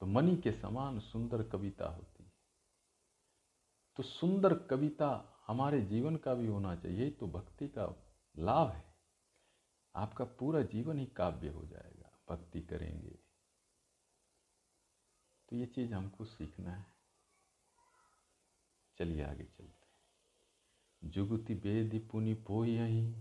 तो 0.01 0.07
मनी 0.07 0.37
के 0.37 0.53
समान 0.53 1.01
सुंदर 1.01 1.43
कविता 1.49 1.87
होती। 1.87 2.25
है 2.25 2.33
तो 3.97 4.03
सुंदर 4.03 4.55
कविता 4.59 5.41
हमारे 5.47 5.83
जीवन 5.83 6.17
का 6.17 6.35
भी 6.35 6.47
होना 6.47 6.77
चाहिए 6.77 7.11
तो 7.11 7.27
भक्ति 7.27 7.69
का 7.69 8.15
लाभ 8.39 8.71
है। 8.71 8.95
आपका 9.95 10.25
पूरा 10.25 10.63
जीवन 10.63 10.99
ही 10.99 11.07
काव्य 11.07 11.49
हो 11.49 11.65
जाएगा, 11.67 12.19
भक्ति 12.29 12.61
करेंगे। 12.63 13.19
तो 15.49 15.57
ये 15.57 15.67
चीज़ 15.67 15.95
हमको 15.95 16.25
सीखना 16.25 16.71
है। 16.71 16.87
चलिए 18.99 19.25
आगे 19.25 19.45
चलते 19.45 19.83
जुगति 21.05 21.55
बेदि 21.55 21.99
पुनि 21.99 22.35
पोही 22.35 23.15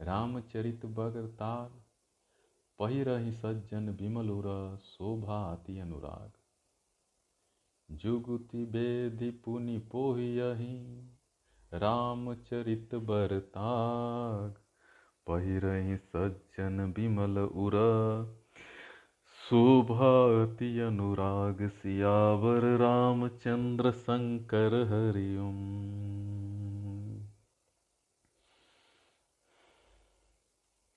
रामचरित 0.00 0.86
बगतार 0.86 1.83
पहिरहि 2.78 3.32
सज्जन 3.32 3.88
विमल 3.90 4.28
शोभा 4.84 5.52
अति 5.52 5.78
अनुराग। 5.78 6.32
जुगुति 7.90 8.64
बेदि 8.64 9.30
पुनि 9.30 9.78
पोही 9.78 10.40
रामचरित 11.74 12.94
बरताग। 12.94 14.50
पहिरहि 15.26 15.96
सज्जन 15.96 16.94
विमल 16.96 17.38
उर 17.38 17.76
शोभाति 19.50 20.80
अनुराग। 20.80 21.68
सियावर 21.68 22.76
रामचंद्र 22.76 23.90
शंकर 23.90 24.74
हरिओम 24.82 25.60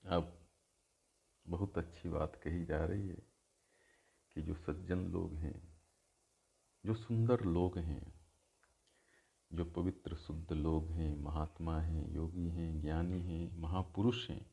अब 0.06 0.34
बहुत 1.50 1.78
अच्छी 1.78 2.10
बात 2.10 2.36
कही 2.36 2.66
जा 2.66 2.86
रही 2.86 3.08
है 3.08 3.18
कि 4.34 4.42
जो 4.42 4.54
सज्जन 4.54 5.00
लोग 5.00 5.36
हैं, 5.36 5.78
जो 6.86 6.94
सुंदर 6.94 7.42
लोग 7.42 7.78
हैं, 7.78 8.14
जो 9.54 9.66
पवित्र 9.66 10.16
शुद्ध 10.16 10.54
लोग 10.54 10.92
हैं, 10.92 11.18
महात्मा 11.20 11.80
हैं, 11.80 12.14
योगी 12.14 12.50
हैं, 12.50 12.82
ज्ञानी 12.82 13.22
हैं, 13.22 13.58
महापुरुष 13.58 14.30
हैं, 14.30 14.52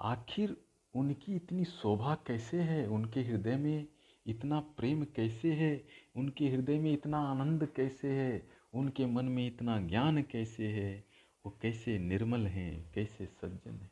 आखिर 0.00 0.64
उनकी 0.94 1.36
इतनी 1.36 1.64
शोभा 1.64 2.14
कैसे 2.14 2.62
है? 2.62 2.86
उनके 2.86 3.20
हृदय 3.22 3.56
में 3.56 3.88
इतना 4.26 4.60
प्रेम 4.60 5.04
कैसे 5.04 5.54
है? 5.54 5.84
उनके 6.16 6.48
हृदय 6.48 6.78
में 6.78 6.92
इतना 6.92 7.18
आनंद 7.18 7.66
कैसे 7.66 8.10
है? 8.12 8.50
उनके 8.74 9.06
मन 9.06 9.24
में 9.24 9.46
इतना 9.46 9.80
ज्ञान 9.80 10.22
कैसे 10.22 10.68
है? 10.68 11.04
वो 11.46 11.58
कैसे 11.62 11.98
निर्मल 11.98 12.46
हैं, 12.46 12.92
कैसे 12.92 13.26
सज्जन 13.26 13.70
हैं? 13.70 13.89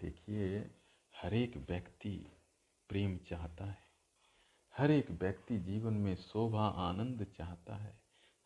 देखिए, 0.00 0.70
हर 1.22 1.34
एक 1.34 1.56
व्यक्ति 1.56 2.30
प्रेम 2.88 3.18
चाहता 3.28 3.64
है। 3.64 3.78
हर 4.76 4.90
एक 4.90 5.10
व्यक्ति 5.10 5.58
जीवन 5.58 5.92
में 5.92 6.14
शोभा, 6.14 6.66
आनंद 6.66 7.26
चाहता 7.38 7.76
है। 7.76 8.00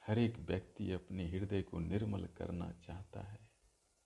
हर 0.06 0.18
एक 0.18 0.38
व्यक्ति 0.38 0.92
अपने 0.92 1.28
हृदय 1.30 1.62
को 1.62 1.78
निर्मल 1.78 2.28
करना 2.38 2.72
चाहता 2.86 3.20
है। 3.20 3.38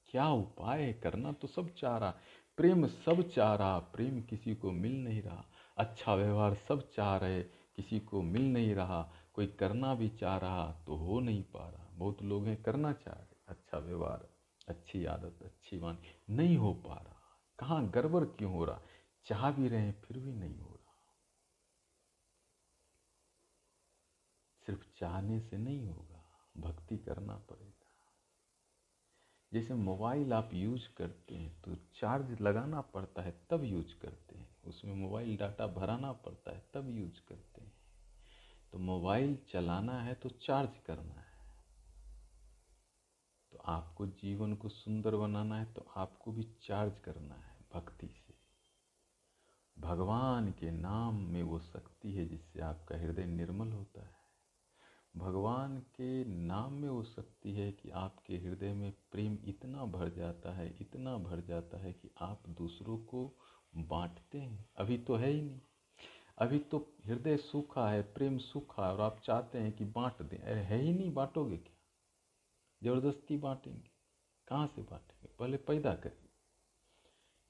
क्या 0.09 0.29
उपाय 0.29 0.93
करना 0.93 1.33
तो 1.33 1.49
सब 1.49 1.75
चाह 1.75 1.97
रहा 1.97 2.11
प्रेम 2.57 2.87
सब 2.87 3.31
चाह 3.35 3.55
रहा 3.55 3.79
प्रेम 3.79 4.23
किसी 4.23 4.55
को 4.55 4.71
मिल 4.73 5.05
नहीं 5.05 5.23
रहा। 5.23 5.45
अच्छा 5.77 6.15
व्यवहार 6.15 6.55
सब 6.55 6.91
चाह 6.91 7.17
रहे, 7.17 7.43
किसी 7.43 8.01
को 8.01 8.23
मिल 8.23 8.53
नहीं 8.53 8.75
रहा, 8.75 9.13
कोई 9.35 9.47
करना 9.47 9.95
भी 9.95 10.09
चाह 10.09 10.37
रहा 10.37 10.73
तो 10.87 10.97
हो 10.97 11.21
नहीं 11.21 11.43
पा 11.43 11.69
रहा। 11.71 11.87
बहुत 11.93 12.23
लोग 12.23 12.47
हैं, 12.47 12.63
करना 12.63 12.93
चाह 12.93 13.15
रहे। 13.15 13.37
अच्छा 13.49 13.79
व्यवहार, 13.79 14.29
अच्छी 14.69 15.05
आदत, 15.05 15.43
अच्छी 15.43 15.79
वाणी, 15.79 16.35
नहीं 16.35 16.57
हो 16.57 16.75
पा 16.75 16.95
रहा। 16.95 17.16
कहाँ 17.59 17.91
गड़बड़ 17.91 18.25
क्यों 18.25 18.53
हो 18.53 18.65
रहा? 18.65 18.81
चाह 19.27 19.51
भी 19.51 19.69
रहे 19.69 19.93
फिर 19.93 20.19
भी 20.19 20.33
नहीं 20.33 20.59
हो 20.59 20.71
रहा। 20.71 20.95
सिर्फ़ 24.67 24.85
चाहने 24.99 25.41
से 25.41 25.59
नहीं 25.59 25.89
होगा, 25.89 26.25
भक्ति 26.57 26.99
करना 26.99 27.37
पड़ेगा। 27.37 27.87
जैसे 29.53 29.75
मोबाइल 29.75 30.33
आप 30.33 30.51
यूज़ 30.55 30.89
करते 30.97 31.35
हैं 31.35 31.63
तो 31.63 31.75
चार्ज 31.75 32.41
लगाना 32.41 32.81
पड़ता 32.81 33.23
है, 33.23 33.47
तब 33.51 33.65
यूज़ 33.65 33.95
करते 34.03 34.39
हैं। 34.39 34.57
उसमें 34.65 34.95
मोबाइल 34.95 35.37
डाटा 35.37 35.67
भराना 35.67 36.13
पड़ता 36.13 36.51
है, 36.51 36.65
तब 36.75 36.91
यूज़ 36.91 37.21
करते 37.29 37.61
हैं। 37.61 37.73
तो 38.73 38.79
मोबाइल 38.79 39.39
चलाना 39.49 40.03
है 40.03 40.15
तो 40.15 40.29
चार्ज 40.29 40.79
करना 40.87 41.15
है। 41.15 41.26
आपको 43.67 44.07
जीवन 44.07 44.55
को 44.55 44.69
सुंदर 44.69 45.17
बनाना 45.17 45.59
है 45.59 45.65
तो 45.65 45.87
आपको 45.97 46.33
भी 46.33 46.43
चार्ज 46.63 46.93
करना 47.05 47.35
है 47.35 47.57
भक्ति 47.75 48.07
से। 48.07 48.35
भगवान 49.81 50.51
के 50.51 50.71
नाम 50.71 51.15
में 51.15 51.43
वो 51.43 51.59
शक्ति 51.59 52.13
है 52.13 52.27
जिससे 52.27 52.61
आपका 52.61 52.99
हृदय 52.99 53.25
निर्मल 53.25 53.69
होता 53.69 54.01
है। 54.01 54.15
भगवान 55.17 55.79
के 55.79 56.25
नाम 56.25 56.73
में 56.73 56.89
वो 56.89 57.03
शक्ति 57.03 57.53
है 57.53 57.73
कि 57.73 57.91
आपके 57.91 58.37
हृदय 58.37 58.73
में 58.73 58.93
प्रेम 59.13 59.39
इतना 59.45 59.85
भर 59.85 60.09
जाता 60.09 60.53
है, 60.53 60.77
इतना 60.81 61.17
भर 61.19 61.41
जाता 61.41 61.79
है 61.79 61.93
कि 61.93 62.11
आप 62.21 62.43
दूसरों 62.49 62.99
को 62.99 63.39
बांटते 63.77 64.39
हैं। 64.39 64.69
अभी 64.77 64.99
तो 64.99 65.17
है 65.17 65.31
ही 65.31 65.43
नहीं। 65.43 65.61
अभी 66.39 66.59
तो 66.59 66.95
हृदय 67.07 67.37
सूखा 67.37 67.91
है, 67.91 68.03
प्रेम 68.03 68.39
सूखा 68.39 68.87
है 68.87 68.93
और 68.93 69.01
आप 69.01 69.21
चाहते 69.25 69.59
हैं 69.59 69.73
कि 69.73 69.85
बांट 69.85 70.23
दें। 70.23 70.39
अरे 70.39 70.61
है 70.61 70.81
ही 70.81 70.93
नहीं, 70.93 71.15
बांटोगे 71.15 71.57
क्या? 71.57 71.76
ज़बरदस्ती 72.83 73.37
बांटेंगे। 73.37 73.91
कहाँ 74.49 74.67
से 74.67 74.83
बांटेंगे? 74.83 75.29
पहले 75.39 75.57
पैदा 75.57 75.95
करिए। 75.95 76.31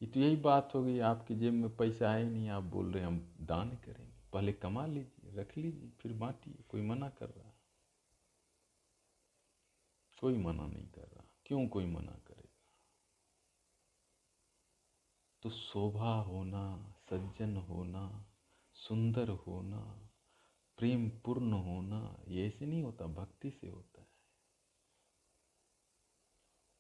ये 0.02 0.08
तो 0.08 0.20
यही 0.20 0.36
बात 0.36 0.74
हो 0.74 0.84
गई, 0.84 0.98
आपकी 0.98 1.36
जेब 1.36 1.52
में 1.52 1.76
पैसा 1.76 2.14
ही 2.14 2.24
नहीं, 2.24 2.48
आप 2.48 2.62
बोल 2.62 2.92
रहे 2.92 3.04
हम 3.04 3.36
दान 3.40 3.70
करेंगे। 3.70 4.30
पहले 4.32 4.52
कमा 4.52 4.86
लीजिए, 4.86 5.32
रख 5.32 5.58
लीजिए, 5.58 5.90
फिर 5.90 6.12
बांटिए, 6.12 6.64
कोई 6.68 6.82
मना 6.82 7.08
कर 7.08 7.28
रहा 7.28 7.48
है? 7.48 7.56
कोई 10.20 10.38
मना 10.38 10.66
नहीं 10.66 10.88
कर 10.88 11.02
रहा। 11.02 11.24
क्यों 11.46 11.68
कोई 11.68 11.86
मना 11.86 12.12
करेगा 12.12 12.46
तो 15.42 15.50
शोभा 15.50 16.14
होना, 16.20 16.94
सज्जन 17.10 17.56
होना, 17.56 18.26
सुंदर 18.74 19.28
होना, 19.28 20.10
प्रेम 20.78 21.10
पूर्ण 21.10 21.52
होना, 21.52 22.24
ये 22.28 22.46
ऐसे 22.46 22.66
नहीं 22.66 22.82
होता, 22.82 23.06
भक्ति 23.06 23.50
से 23.50 23.68
होता। 23.68 23.95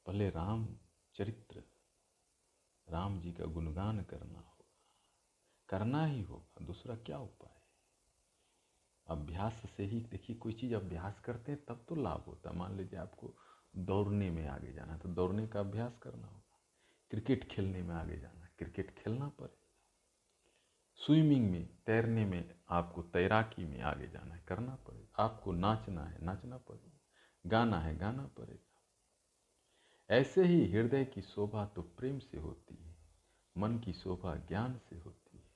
पहले 0.06 0.30
राम 0.30 0.66
चरित्र, 1.14 1.62
राम 2.88 3.20
जी 3.20 3.32
का 3.32 3.44
गुणगान 3.44 4.02
करना 4.04 4.38
होगा 4.38 4.52
करना 5.68 6.04
ही 6.06 6.22
होगा, 6.22 6.64
दूसरा 6.64 6.96
क्या 6.96 7.18
उपाय? 7.18 7.54
अभ्यास 9.06 9.62
से 9.76 9.84
ही 9.84 10.00
देखिए, 10.00 10.36
कोई 10.36 10.52
चीज़ 10.52 10.74
अभ्यास 10.74 11.20
करते 11.20 11.52
हैं, 11.52 11.64
तब 11.64 11.84
तो 11.88 11.94
लाभ 11.94 12.20
होता 12.20 12.50
है। 12.50 12.56
मान 12.56 12.76
लीजिए 12.76 12.98
आपको 12.98 13.34
दौड़ने 13.76 14.30
में 14.30 14.46
आगे 14.46 14.72
जाना 14.72 14.92
है 14.92 14.98
तो 14.98 15.08
दौड़ने 15.08 15.46
का 15.46 15.60
अभ्यास 15.60 15.98
करना 16.02 16.26
होगा। 16.26 16.58
क्रिकेट 17.10 17.48
खेलने 17.48 17.82
में 17.82 17.94
आगे 17.94 18.18
जाना 18.18 18.44
है, 18.44 18.52
क्रिकेट 18.58 18.90
खेलना 18.98 19.28
पड़ेगा। 19.28 19.66
स्विमिंग 20.96 21.50
में, 21.50 21.68
तैरने 21.86 22.24
में, 22.24 22.54
आपको 22.68 23.02
तैराकी 23.02 23.64
में 23.64 23.80
आगे 23.82 24.08
जाना 24.08 24.34
है, 24.34 24.44
करना 24.48 24.74
पड़ेगा। 24.74 25.22
आपको 25.22 25.52
नाचना 25.52 26.04
है, 26.04 26.24
नाचना 26.24 26.58
पड़ेगा। 26.58 27.00
गाना 27.46 27.80
है, 27.80 27.96
गाना 27.96 28.26
पड़ेगा। 28.26 28.65
ऐसे 30.10 30.44
ही 30.44 30.72
हृदय 30.72 31.04
की 31.04 31.22
शोभा 31.22 31.66
तो 31.66 31.82
प्रेम 31.82 32.18
से 32.18 32.38
होती 32.38 32.74
है, 32.74 32.96
मन 33.56 33.78
की 33.78 33.92
शोभा 33.92 34.34
ज्ञान 34.34 34.78
से 34.78 34.96
होती 34.96 35.38
है। 35.38 35.54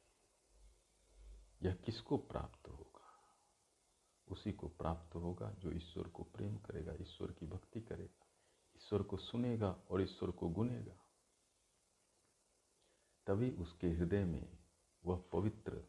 यह 1.63 1.75
किसको 1.75 2.17
प्राप्त 2.17 2.69
होगा? 2.69 3.01
उसी 4.29 4.53
को 4.53 4.69
प्राप्त 4.69 5.15
होगा 5.15 5.51
जो 5.51 5.73
ईश्वर 5.73 6.09
को 6.09 6.23
प्रेम 6.23 6.57
करेगा, 6.57 6.93
ईश्वर 7.01 7.33
की 7.33 7.47
भक्ति 7.47 7.81
करेगा, 7.81 8.27
ईश्वर 8.77 9.03
को 9.03 9.17
सुनेगा 9.17 9.71
और 9.71 10.03
ईश्वर 10.03 10.31
को 10.31 10.49
गुनेगा। 10.49 11.07
तभी 13.27 13.51
उसके 13.51 13.89
हृदय 13.89 14.25
में 14.25 14.59
वह 15.05 15.25
पवित्र, 15.33 15.85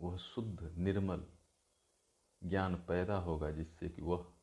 वह 0.00 0.16
शुद्ध, 0.16 0.62
निर्मल 0.62 1.26
ज्ञान 2.44 2.74
पैदा 2.76 3.18
होगा 3.18 3.50
जिससे 3.50 3.88
कि 3.88 4.02
वह 4.02 4.37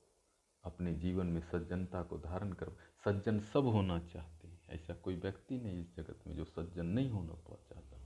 अपने 0.66 0.94
जीवन 0.94 1.26
में 1.26 1.42
सज्जनता 1.42 2.04
को 2.04 2.18
धारण 2.18 2.54
कर, 2.54 2.70
सज्जन 3.06 3.40
सब 3.40 3.66
होना 3.66 4.00
चाहते 4.00 4.48
हैं। 4.48 4.62
ऐसा 4.70 4.94
कोई 4.94 5.16
व्यक्ति 5.16 5.60
नहीं 5.60 5.80
इस 5.80 5.96
जगत 5.96 6.20
में 6.28 6.36
जो 6.36 6.46
सज्जन 6.46 6.86
नहीं 6.86 7.10
होना 7.10 7.56
चाहता। 7.56 8.02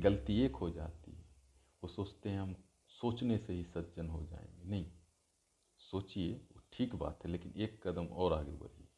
गलती 0.00 0.40
एक 0.40 0.56
हो 0.56 0.70
जाती 0.70 1.12
है। 1.12 1.24
वो 1.82 1.88
सोचते 1.88 2.30
हैं 2.30 2.40
हम 2.40 2.56
सोचने 2.88 3.38
से 3.38 3.52
ही 3.52 3.64
सज्जन 3.64 4.08
हो 4.08 4.26
जाएँगे। 4.26 4.64
नहीं, 4.64 4.92
सोचिए, 5.78 6.34
वो 6.34 6.62
ठीक 6.72 6.94
बात 6.94 7.24
है, 7.24 7.30
लेकिन 7.30 7.52
एक 7.56 7.88
कदम 7.88 8.06
और 8.06 8.32
आगे 8.32 8.52
बढ़िए। 8.52 8.88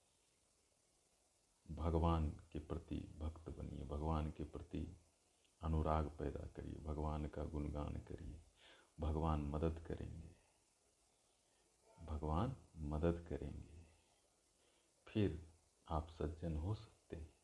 भगवान 1.71 2.31
के 2.31 2.59
प्रति 2.59 3.15
भक्त 3.19 3.51
बनिए, 3.51 3.85
भगवान 3.85 4.31
के 4.31 4.45
प्रति 4.45 5.01
अनुराग 5.63 6.05
पैदा 6.05 6.47
करिए, 6.47 6.81
भगवान 6.85 7.27
का 7.27 7.45
गुणगान 7.45 7.95
करिए, 7.95 8.43
भगवान 9.01 9.41
मदद 9.41 9.85
करेंगे। 9.89 10.32
भगवान 12.03 12.57
मदद 12.77 13.27
करेंगे। 13.29 13.87
फिर 15.09 15.53
आप 15.89 16.09
सज्जन 16.09 16.57
हो 16.57 16.75
सकते 16.75 17.17
हैं, 17.17 17.35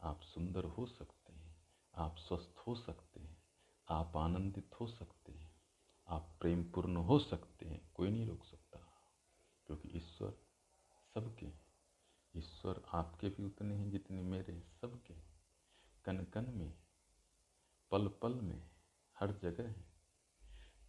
आप 0.00 0.20
सुंदर 0.20 0.64
हो 0.64 0.86
सकते 0.86 1.32
हैं, 1.32 1.56
आप 1.94 2.16
स्वस्थ 2.16 2.58
हो 2.66 2.74
सकते 2.74 3.20
हैं, 3.20 3.42
आप 3.88 4.16
आनंदित 4.16 4.70
हो 4.80 4.86
सकते 4.86 5.32
हैं, 5.32 5.56
आप 6.08 6.36
प्रेम 6.40 6.72
पूर्ण 6.72 6.96
हो 6.96 7.18
सकते 7.18 7.66
हैं, 7.66 7.92
कोई 7.94 8.10
नहीं 8.10 8.26
रोक 8.26 8.44
सकता। 8.44 8.80
क्योंकि 9.66 9.88
ईश्वर 9.88 10.30
सबके 11.14 11.52
ईश्वर 12.36 12.82
आपके 12.92 13.28
भी 13.28 13.44
उतने 13.44 13.74
हैं 13.74 13.90
जितने 13.90 14.22
मेरे 14.22 14.60
सबके 14.80 15.14
कन 16.04 16.24
कन 16.24 16.50
में 16.50 16.78
पल 17.90 18.08
पल 18.08 18.34
में, 18.34 18.70
हर 19.18 19.32
जगह 19.32 19.68
है। 19.68 19.93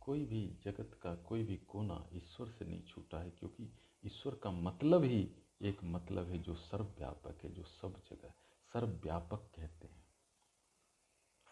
कोई 0.06 0.26
भी 0.26 0.60
जगत 0.64 1.00
का 1.02 1.16
कोई 1.16 1.44
भी 1.44 1.58
कोना 1.58 2.10
ईश्वर 2.14 2.50
से 2.50 2.66
नहीं 2.66 2.84
छूटा 2.84 3.20
है, 3.20 3.30
क्योंकि 3.32 3.74
ईश्वर 4.06 4.36
का 4.36 4.52
मतलब 4.52 5.04
ही 5.04 5.32
एक 5.62 5.84
मतलब 5.84 6.30
है 6.30 6.38
जो 6.40 6.56
सर्वव्यापक 6.56 7.44
है, 7.44 7.52
जो 7.52 7.64
सब 7.64 8.02
जगह, 8.10 8.34
सर्वव्यापक 8.74 9.52
कहते 9.56 9.88
हैं। 9.88 10.06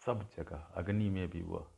सब 0.06 0.30
जगह, 0.36 0.56
अग्नि 0.56 1.08
में 1.10 1.30
भी 1.30 1.42
वह, 1.42 1.72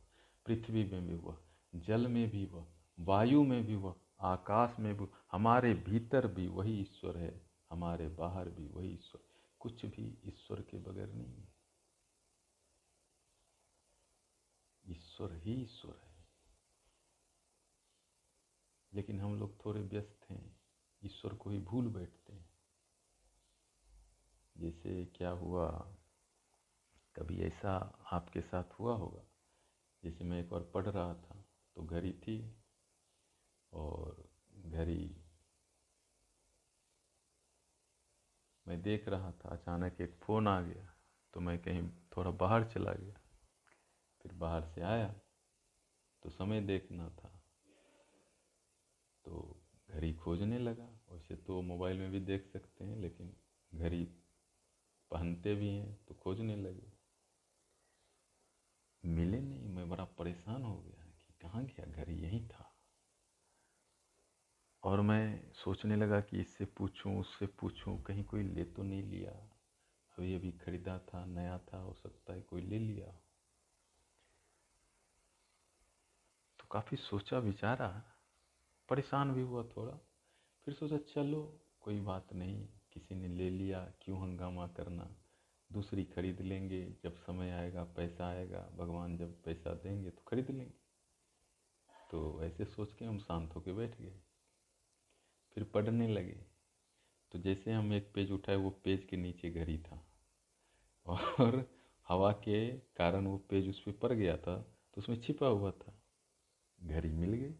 पृथ्वी 0.45 0.83
में 0.83 1.07
भी 1.07 1.15
वह, 1.15 1.37
जल 1.75 2.07
में 2.07 2.29
भी 2.29 2.45
वह, 2.45 2.67
वायु 2.99 3.43
में 3.43 3.65
भी 3.65 3.75
वह, 3.75 3.95
आकाश 4.21 4.79
में 4.79 4.97
भी, 4.97 5.07
हमारे 5.31 5.73
भीतर 5.73 6.27
भी 6.27 6.47
वही 6.47 6.81
ईश्वर 6.81 7.17
है, 7.17 7.49
हमारे 7.71 8.07
बाहर 8.07 8.49
भी 8.49 8.67
वही 8.67 8.93
ईश्वर, 8.93 9.21
कुछ 9.59 9.85
भी 9.85 10.21
ईश्वर 10.25 10.61
के 10.61 10.77
बगैर 10.77 11.13
नहीं 11.13 11.35
है। 11.35 11.53
ईश्वर 14.87 15.33
ही 15.33 15.53
ईश्वर 15.53 16.01
है। 16.03 16.06
लेकिन 18.97 19.19
हम 19.21 19.39
लोग 19.39 19.65
थोड़े 19.65 19.81
व्यस्त 19.81 20.29
हैं, 20.29 20.59
ईश्वर 21.01 21.33
को 21.33 21.49
ही 21.49 21.59
भूल 21.59 21.87
बैठते 21.87 22.33
हैं। 22.33 22.49
जैसे 24.57 25.05
क्या 25.05 25.29
हुआ, 25.29 25.67
कभी 27.15 27.41
ऐसा 27.41 27.75
आपके 28.11 28.41
साथ 28.41 28.73
हुआ 28.79 28.95
होगा? 28.95 29.23
जैसे 30.03 30.23
मैं 30.23 30.39
एक 30.39 30.49
बार 30.49 30.61
पढ़ 30.61 30.85
रहा 30.85 31.13
था 31.13 31.45
तो 31.75 31.83
घड़ी 31.83 32.13
थी 32.13 32.57
और 33.73 34.29
घड़ी 34.55 35.23
मैं 38.67 38.81
देख 38.81 39.07
रहा 39.07 39.31
था, 39.31 39.49
अचानक 39.49 40.01
एक 40.01 40.15
फ़ोन 40.15 40.47
आ 40.47 40.59
गया 40.61 40.93
तो 41.33 41.39
मैं 41.39 41.61
कहीं 41.61 41.89
थोड़ा 42.17 42.31
बाहर 42.31 42.63
चला 42.63 42.93
गया। 42.93 43.21
फिर 44.21 44.33
बाहर 44.33 44.65
से 44.65 44.81
आया 44.81 45.15
तो 46.23 46.29
समय 46.29 46.61
देखना 46.61 47.09
था। 47.09 47.36
तो 49.27 49.61
घड़ी 49.89 50.13
खोजने 50.13 50.59
लगा 50.59 50.99
वैसे 51.11 51.35
तो 51.35 51.61
मोबाइल 51.61 51.97
में 51.97 52.11
भी 52.11 52.19
देख 52.19 52.47
सकते 52.47 52.85
हैं, 52.85 52.97
लेकिन 52.97 53.33
घड़ी 53.75 54.03
पहनते 55.11 55.55
भी 55.55 55.69
हैं 55.69 56.05
तो 56.07 56.13
खोजने 56.13 56.55
लगे। 56.55 56.93
मिले 59.05 59.39
नहीं, 59.39 59.69
मैं 59.69 59.89
बड़ा 59.89 60.03
परेशान 60.03 60.63
हो 60.63 60.77
गया 60.77 61.05
कि 61.05 61.33
कहाँ 61.41 61.63
गया? 61.63 61.85
घर 61.85 62.11
यहीं 62.11 62.47
था। 62.47 62.73
और 64.83 65.01
मैं 65.01 65.51
सोचने 65.53 65.95
लगा 65.95 66.21
कि 66.21 66.39
इससे 66.39 66.65
पूछूँ, 66.65 67.19
उससे 67.19 67.45
पूछूँ, 67.45 68.03
कहीं 68.03 68.23
कोई 68.23 68.43
ले 68.43 68.63
तो 68.63 68.83
नहीं 68.83 69.03
लिया। 69.03 69.31
अभी 70.17 70.35
अभी 70.35 70.51
खरीदा 70.51 70.99
था, 70.99 71.25
नया 71.25 71.57
था, 71.57 71.77
हो 71.77 71.93
सकता 71.93 72.33
है 72.33 72.41
कोई 72.41 72.61
ले 72.61 72.79
लिया। 72.79 73.07
तो 76.59 76.65
काफ़ी 76.71 76.97
सोचा 76.97 77.39
विचारा 77.39 78.13
परेशान 78.89 79.33
भी 79.33 79.41
हुआ 79.41 79.63
थोड़ा। 79.63 79.93
फिर 80.65 80.73
सोचा, 80.73 80.97
चलो, 80.97 81.61
कोई 81.81 81.99
बात 81.99 82.33
नहीं, 82.33 82.69
किसी 82.93 83.15
ने 83.15 83.27
ले 83.27 83.49
लिया, 83.49 83.93
क्यों 84.01 84.21
हंगामा 84.21 84.67
करना? 84.67 85.15
दूसरी 85.71 86.05
खरीद 86.05 86.41
लेंगे, 86.41 86.95
जब 87.03 87.15
समय 87.15 87.51
आएगा, 87.51 87.83
पैसा 87.83 88.27
आएगा, 88.27 88.69
भगवान 88.77 89.17
जब 89.17 89.43
पैसा 89.43 89.73
देंगे 89.73 90.09
तो 90.09 90.21
खरीद 90.27 90.49
लेंगे। 90.49 90.73
तो 92.11 92.43
ऐसे 92.43 92.65
सोच 92.65 92.93
के 92.93 93.05
हम 93.05 93.17
शांत 93.19 93.55
होकर 93.55 93.73
बैठ 93.73 94.01
गए। 94.01 94.19
फिर 95.53 95.63
पढ़ने 95.63 96.07
लगे। 96.07 96.45
तो 97.31 97.39
जैसे 97.39 97.71
हम 97.71 97.93
एक 97.93 98.11
पेज 98.13 98.31
उठाए, 98.31 98.55
वो 98.55 98.69
पेज 98.69 99.03
के 99.03 99.17
नीचे 99.17 99.49
घड़ी 99.49 99.77
था। 99.77 100.07
और 101.05 101.71
हवा 102.07 102.31
के 102.31 102.77
कारण 102.77 103.27
वो 103.27 103.37
पेज 103.37 103.69
उस 103.69 103.79
पर 103.79 103.91
पड़ 103.91 104.13
गया 104.13 104.37
था 104.37 104.57
तो 104.93 105.01
उसमें 105.01 105.21
छिपा 105.21 105.47
हुआ 105.47 105.71
था। 105.71 105.93
घड़ी 106.83 107.09
मिल 107.09 107.33
गई 107.33 107.53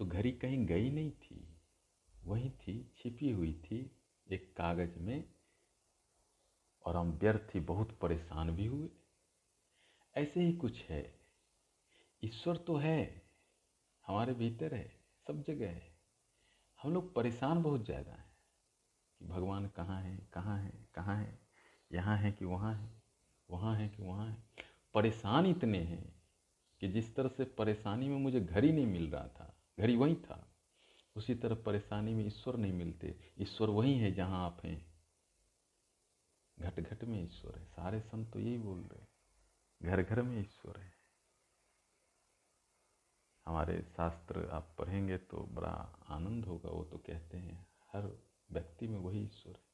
तो 0.00 0.06
घड़ी 0.06 0.32
कहीं 0.32 0.66
गई 0.66 0.90
नहीं 0.90 1.10
थी। 1.10 1.58
वही 2.24 2.50
थी, 2.50 2.92
छिपी 2.96 3.30
हुई 3.30 3.52
थी 3.52 3.98
एक 4.32 4.54
कागज़ 4.56 4.98
में 4.98 5.24
और 6.84 6.96
हम 6.96 7.10
व्यर्थ 7.12 7.54
ही 7.54 7.60
बहुत 7.60 7.98
परेशान 8.02 8.50
भी 8.50 8.66
हुए। 8.66 8.88
ऐसे 10.14 10.40
ही 10.40 10.52
कुछ 10.52 10.82
है। 10.84 11.20
ईश्वर 12.24 12.56
तो 12.56 12.76
है, 12.76 13.22
हमारे 14.06 14.32
भीतर 14.32 14.74
है, 14.74 15.00
सब 15.26 15.42
जगह 15.42 15.68
है। 15.68 15.92
हम 16.82 16.94
लोग 16.94 17.14
परेशान 17.14 17.62
बहुत 17.62 17.84
ज़्यादा 17.84 18.12
हैं 18.12 18.32
कि 19.18 19.24
भगवान 19.24 19.66
कहाँ 19.66 20.02
है 20.02 20.28
कहाँ 20.32 20.58
है 20.58 20.72
कहाँ 20.94 21.16
है, 21.16 21.38
यहाँ 21.92 22.16
है 22.18 22.32
कि 22.32 22.44
वहाँ 22.44 22.74
है 22.74 23.02
वहाँ 23.50 23.76
है 23.76 23.88
कि 23.88 24.02
वहाँ 24.02 24.28
है। 24.28 24.36
परेशान 24.94 25.46
इतने 25.46 25.78
हैं 25.78 26.20
कि 26.80 26.88
जिस 26.88 27.16
तरह 27.16 27.28
से 27.28 27.44
परेशानी 27.44 28.08
में 28.08 28.18
मुझे 28.18 28.40
घर 28.40 28.64
ही 28.64 28.72
नहीं 28.72 28.86
मिल 28.86 29.10
रहा 29.10 29.28
था 29.28 29.49
ही 29.88 29.96
वहीं 29.96 30.16
था। 30.16 30.46
उसी 31.16 31.34
तरह 31.34 31.54
परेशानी 31.54 32.14
में 32.14 32.26
ईश्वर 32.26 32.56
नहीं 32.56 32.72
मिलते। 32.72 33.34
ईश्वर 33.38 33.70
वही 33.70 33.98
है 33.98 34.12
जहाँ 34.12 34.46
आप 34.46 34.60
हैं। 34.64 34.90
घट 36.58 36.80
घट 36.80 37.04
में 37.04 37.24
ईश्वर 37.24 37.58
है। 37.58 37.64
सारे 37.64 38.00
संत 38.00 38.32
तो 38.32 38.38
यही 38.38 38.58
बोल 38.58 38.80
रहे 38.80 39.06
घर 39.82 40.02
घर 40.02 40.22
में 40.22 40.40
ईश्वर 40.40 40.80
है। 40.80 40.92
हमारे 43.46 43.82
शास्त्र 43.82 44.48
आप 44.48 44.76
पढ़ेंगे 44.78 45.18
तो 45.18 45.42
बड़ा 45.42 46.04
आनंद 46.08 46.44
होगा। 46.44 46.70
वो 46.70 46.84
तो 46.84 46.98
कहते 46.98 47.38
हैं, 47.38 47.66
हर 47.92 48.18
व्यक्ति 48.50 48.88
में 48.88 48.98
वही 48.98 49.24
ईश्वर 49.24 49.52
है। 49.52 49.70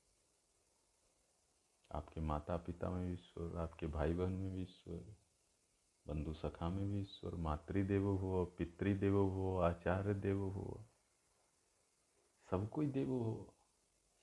आपके 1.92 2.20
माता 2.20 2.57
पिता 2.57 2.90
में 2.90 3.07
भी 3.07 3.12
ईश्वर, 3.14 3.57
आपके 3.57 3.86
भाई 3.86 4.12
बहन 4.12 4.32
में 4.32 4.54
भी 4.54 4.62
ईश्वर। 4.62 5.26
बंधु 6.07 6.34
सखा 6.34 6.68
में 6.68 6.90
भी 6.90 7.00
ईश्वर, 7.00 7.34
मातृदेवो 7.34 8.16
हो, 8.16 8.44
पितृदेवो 8.44 9.28
हो, 9.28 9.59
आचार्य 9.59 10.14
देव 10.14 10.38
हो, 10.38 10.86
सब 12.50 12.70
कोई 12.70 12.86
देव 12.86 13.11
हो, 13.11 13.57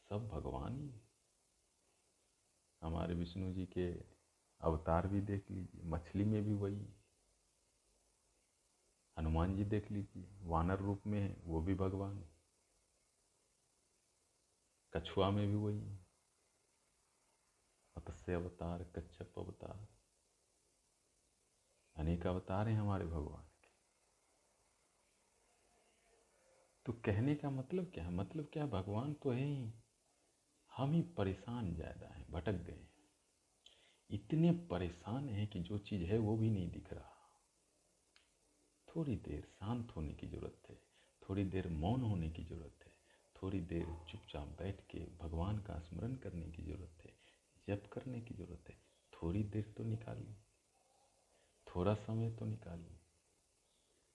सब 0.09 0.27
भगवान 0.27 0.79
ही 0.79 1.01
हमारे 2.81 3.13
विष्णु 3.13 3.53
जी 3.53 3.65
के 3.65 3.93
अवतार 4.61 5.07
भी 5.07 5.21
देख 5.21 5.51
लीजिए, 5.51 5.81
मछली 5.83 6.25
में 6.25 6.43
भी 6.43 6.53
वही 6.53 6.93
हनुमान 9.17 9.55
जी 9.55 9.63
देख 9.63 9.91
लीजिए, 9.91 10.29
वानर 10.41 10.79
रूप 10.79 11.01
में 11.07 11.19
है, 11.19 11.37
वो 11.43 11.61
भी 11.61 11.75
भगवान 11.75 12.17
है। 12.17 12.33
कछुआ 14.93 15.29
में 15.29 15.47
भी 15.47 15.55
वही 15.55 15.79
है। 15.79 16.05
मत्स्य 17.97 18.33
अवतार, 18.33 18.83
कच्छप 18.83 19.33
अवतार 19.37 19.92
अनेक 21.95 22.27
अवतार 22.27 22.67
हैं 22.67 22.77
हमारे 22.77 23.05
भगवान 23.05 23.43
के। 23.43 23.67
तो 26.85 26.93
कहने 26.93 27.35
का 27.35 27.49
मतलब 27.49 27.91
क्या? 27.93 28.03
है 28.03 28.11
मतलब 28.11 28.49
क्या 28.53 28.65
भगवान 28.65 29.13
तो 29.13 29.31
है 29.31 29.43
ही, 29.43 29.73
हम 30.71 30.93
ही 30.93 31.01
परेशान 31.01 31.73
ज़्यादा 31.75 32.13
हैं, 32.13 32.25
भटक 32.31 32.51
गए 32.51 32.73
हैं। 32.73 32.91
इतने 34.09 34.51
परेशान 34.51 35.29
हैं 35.29 35.47
कि 35.47 35.59
जो 35.59 35.77
चीज़ 35.77 36.03
है 36.03 36.17
वो 36.17 36.37
भी 36.37 36.49
नहीं 36.49 36.71
दिख 36.71 36.93
रहा। 36.93 37.09
थोड़ी 38.87 39.15
देर 39.15 39.41
शांत 39.41 39.91
होने 39.95 40.13
की 40.13 40.27
ज़रूरत 40.27 40.69
है, 40.69 40.75
थोड़ी 41.21 41.43
देर 41.43 41.67
मौन 41.67 42.01
होने 42.01 42.29
की 42.29 42.43
ज़रूरत 42.43 42.85
है, 42.85 42.91
थोड़ी 43.35 43.59
देर 43.59 43.85
चुपचाप 44.09 44.47
बैठ 44.47 44.81
के 44.81 44.99
भगवान 44.99 45.57
का 45.57 45.79
स्मरण 45.79 46.15
करने 46.15 46.51
की 46.51 46.63
ज़रूरत 46.63 47.05
है, 47.05 47.13
जप 47.67 47.89
करने 47.93 48.21
की 48.21 48.33
ज़रूरत 48.33 48.69
है, 48.69 48.75
थोड़ी 49.13 49.43
देर 49.43 49.73
तो 49.77 49.83
निकालिए। 49.83 50.42
थोड़ा 51.75 51.93
समय 51.93 52.31
तो 52.31 52.45
निकालिए। 52.45 52.99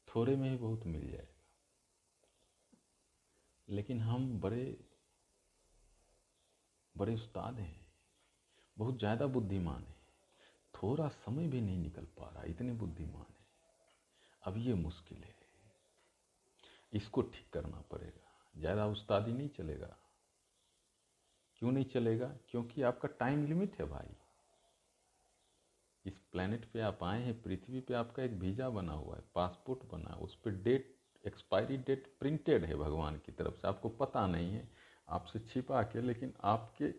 थोड़े 0.09 0.37
में 0.37 0.51
ही 0.51 0.57
बहुत 0.57 0.87
मिल 0.87 1.11
जाएगा। 1.11 1.35
लेकिन 3.69 4.01
हम 4.01 4.41
बड़े 4.41 4.85
बड़े 6.97 7.15
उस्ताद 7.15 7.59
हैं। 7.59 7.87
बहुत 8.77 8.99
ज़्यादा 8.99 9.27
बुद्धिमान 9.27 9.83
हैं। 9.83 9.97
थोड़ा 10.75 11.09
समय 11.09 11.47
भी 11.47 11.61
नहीं 11.61 11.79
निकल 11.79 12.05
पा 12.05 12.31
रहा, 12.31 12.45
इतने 12.45 12.73
बुद्धिमान 12.73 13.27
है। 13.31 13.47
अब 14.43 14.57
ये 14.57 14.75
मुश्किल 14.75 15.19
है। 15.19 15.35
इसको 16.93 17.23
ठीक 17.23 17.51
करना 17.53 17.81
पड़ेगा। 17.81 18.61
ज़्यादा 18.61 18.87
उस्तादी 18.87 19.33
नहीं 19.33 19.49
चलेगा। 19.49 19.97
क्यों 21.57 21.73
नहीं 21.73 21.85
चलेगा? 21.85 22.27
क्योंकि 22.51 22.83
आपका 22.83 23.09
टाइम 23.09 23.47
लिमिट 23.47 23.81
है 23.81 23.87
भाई। 23.87 24.17
इस 26.09 26.19
प्लेनेट 26.33 26.65
पे 26.73 26.81
आप 26.81 27.05
आए 27.05 27.23
हैं, 27.23 27.43
पृथ्वी 27.43 27.81
पे 27.81 27.95
आपका 27.95 28.23
एक 28.23 28.33
वीज़ा 28.33 28.69
बना 28.71 28.93
हुआ 28.93 29.17
है 29.17 29.23
पासपोर्ट 29.35 29.91
बना 29.93 30.11
है, 30.11 30.17
उस 30.17 30.35
पर 30.35 30.51
डेट 30.63 30.95
एक्सपायरी 31.25 31.77
डेट 31.77 32.07
प्रिंटेड 32.21 32.65
है 32.65 32.75
भगवान 32.75 33.17
की 33.27 33.33
तरफ़ 33.33 33.55
से, 33.55 33.69
आपको 33.69 33.89
पता 33.89 34.27
नहीं 34.27 34.53
है, 34.53 34.69
आपसे 35.09 35.39
छिपा 35.39 35.83
के, 35.83 36.01
लेकिन 36.01 36.33
आपके 36.45 36.93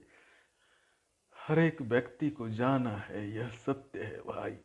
हर 1.36 1.60
एक 1.60 1.82
व्यक्ति 1.82 2.30
को 2.30 2.50
जाना 2.50 2.96
है, 2.98 3.30
यह 3.32 3.50
सत्य 3.50 4.04
है 4.04 4.22
भाई। 4.22 4.58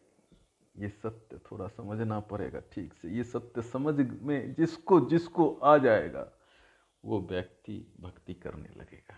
ये 0.75 0.89
सत्य 0.89 1.39
थोड़ा 1.51 1.67
समझना 1.69 2.21
पड़ेगा, 2.21 2.61
ठीक 2.73 2.95
से, 2.95 3.09
ये 3.09 3.25
सत्य 3.25 3.63
समझ 3.63 3.95
में 4.23 4.55
जिसको 4.55 5.01
जिसको 5.01 5.53
आ 5.55 5.77
जाएगा, 5.79 6.31
वो 7.05 7.21
व्यक्ति 7.21 7.95
भक्ति 8.01 8.35
करने 8.35 8.69
लगेगा। 8.77 9.17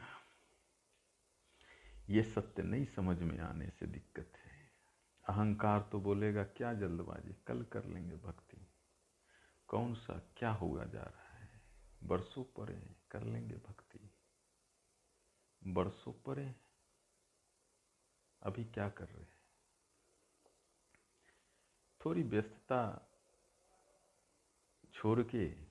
ये 2.10 2.22
सत्य 2.22 2.62
नहीं 2.62 2.84
समझ 2.86 3.22
में 3.22 3.38
आने 3.38 3.68
से 3.70 3.86
दिक्कत 3.86 4.32
है। 4.36 4.45
अहंकार 5.28 5.88
तो 5.92 6.00
बोलेगा, 6.00 6.44
क्या 6.44 6.74
जल्दबाजी? 6.74 7.36
कल 7.46 7.62
कर 7.62 7.84
लेंगे 7.84 8.16
भक्ति। 8.16 8.66
कौन 9.68 9.94
सा 9.94 10.32
क्या 10.36 10.50
होगा 10.50 10.84
जा 10.84 11.02
रहा 11.02 11.36
है? 11.36 11.62
बरसों 12.02 12.44
परे 12.44 12.96
कर 13.10 13.22
लेंगे 13.22 13.56
भक्ति। 13.56 14.10
बरसों 15.64 16.12
परे? 16.12 16.54
अभी 18.42 18.64
क्या 18.64 18.88
कर 18.88 19.08
रहे 19.08 19.22
हैं? 19.22 19.36
थोड़ी 22.04 22.22
व्यस्तता 22.22 23.10
छोड़ 24.94 25.22
के 25.22 25.66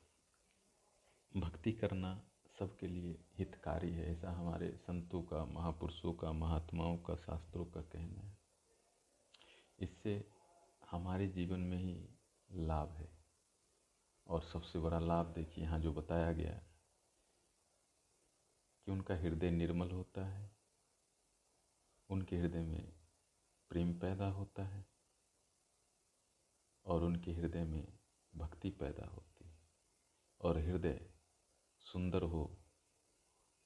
भक्ति 1.40 1.72
करना 1.72 2.22
सबके 2.60 2.88
लिए 2.88 3.26
हितकारी 3.34 3.94
है, 3.94 4.12
ऐसा 4.12 4.32
हमारे 4.32 4.72
संतों 4.72 5.24
का, 5.24 5.46
महापुरुषों 5.46 6.14
का, 6.14 6.32
महात्माओं 6.32 6.98
का, 6.98 7.16
शास्त्रों 7.16 7.66
का 7.66 7.82
कहना 7.82 8.22
है। 8.22 8.35
इससे 9.80 10.32
हमारे 10.92 11.28
जीवन 11.28 11.60
में 11.60 11.78
ही 11.78 12.10
लाभ 12.52 12.90
है। 12.90 13.10
और 14.28 14.44
सबसे 14.44 14.80
बड़ा 14.80 15.00
लाभ 15.00 15.26
देखिए, 15.26 15.64
यहाँ 15.64 15.80
जो 15.80 15.94
बताया 15.94 16.32
गया 16.34 16.54
कि 18.86 18.92
उनका 18.92 19.16
हृदय 19.16 19.52
निर्मल 19.52 19.92
होता 19.92 20.26
है, 20.26 20.56
उनके 22.10 22.38
हृदय 22.38 22.64
में 22.64 22.94
प्रेम 23.70 24.00
पैदा 24.00 24.28
होता 24.28 24.64
है 24.64 24.86
और 26.86 27.04
उनके 27.04 27.32
हृदय 27.32 27.64
में 27.64 27.98
भक्ति 28.36 28.70
पैदा 28.70 29.06
होती 29.06 29.50
है। 29.50 29.60
और 30.42 30.58
हृदय 30.58 31.10
सुंदर 31.80 32.24
हो 32.24 32.58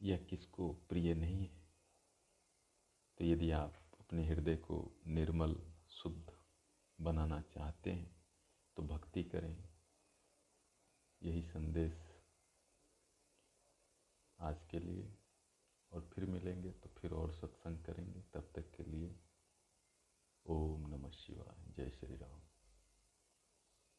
यह 0.01 0.17
किसको 0.17 0.73
प्रिय 0.73 1.13
नहीं 1.13 1.47
है 1.47 1.67
तो 3.17 3.25
यदि 3.25 3.51
आप 3.51 3.73
अपने 3.99 4.27
हृदय 4.27 4.55
को 4.55 5.01
निर्मल 5.07 5.68
शुद्ध 6.03 6.31
बनाना 7.01 7.41
चाहते 7.41 7.91
हैं 7.91 8.25
तो 8.77 8.83
भक्ति 8.83 9.23
करें। 9.23 9.69
यही 11.23 11.43
संदेश 11.43 11.93
आज 14.39 14.63
के 14.71 14.79
लिए, 14.79 15.17
और 15.91 16.09
फिर 16.15 16.25
मिलेंगे 16.25 16.71
तो 16.71 16.89
फिर 16.89 17.11
और 17.11 17.33
सत्संग 17.33 17.85
करेंगे। 17.85 18.21
तब 18.21 18.51
तक 18.55 18.71
के 18.71 18.83
लिए 18.83 19.19
ओम 20.45 20.87
नमः 20.87 21.11
शिवाय। 21.11 21.73
जय 21.73 21.89
श्री 21.89 22.15
राम। 22.15 22.48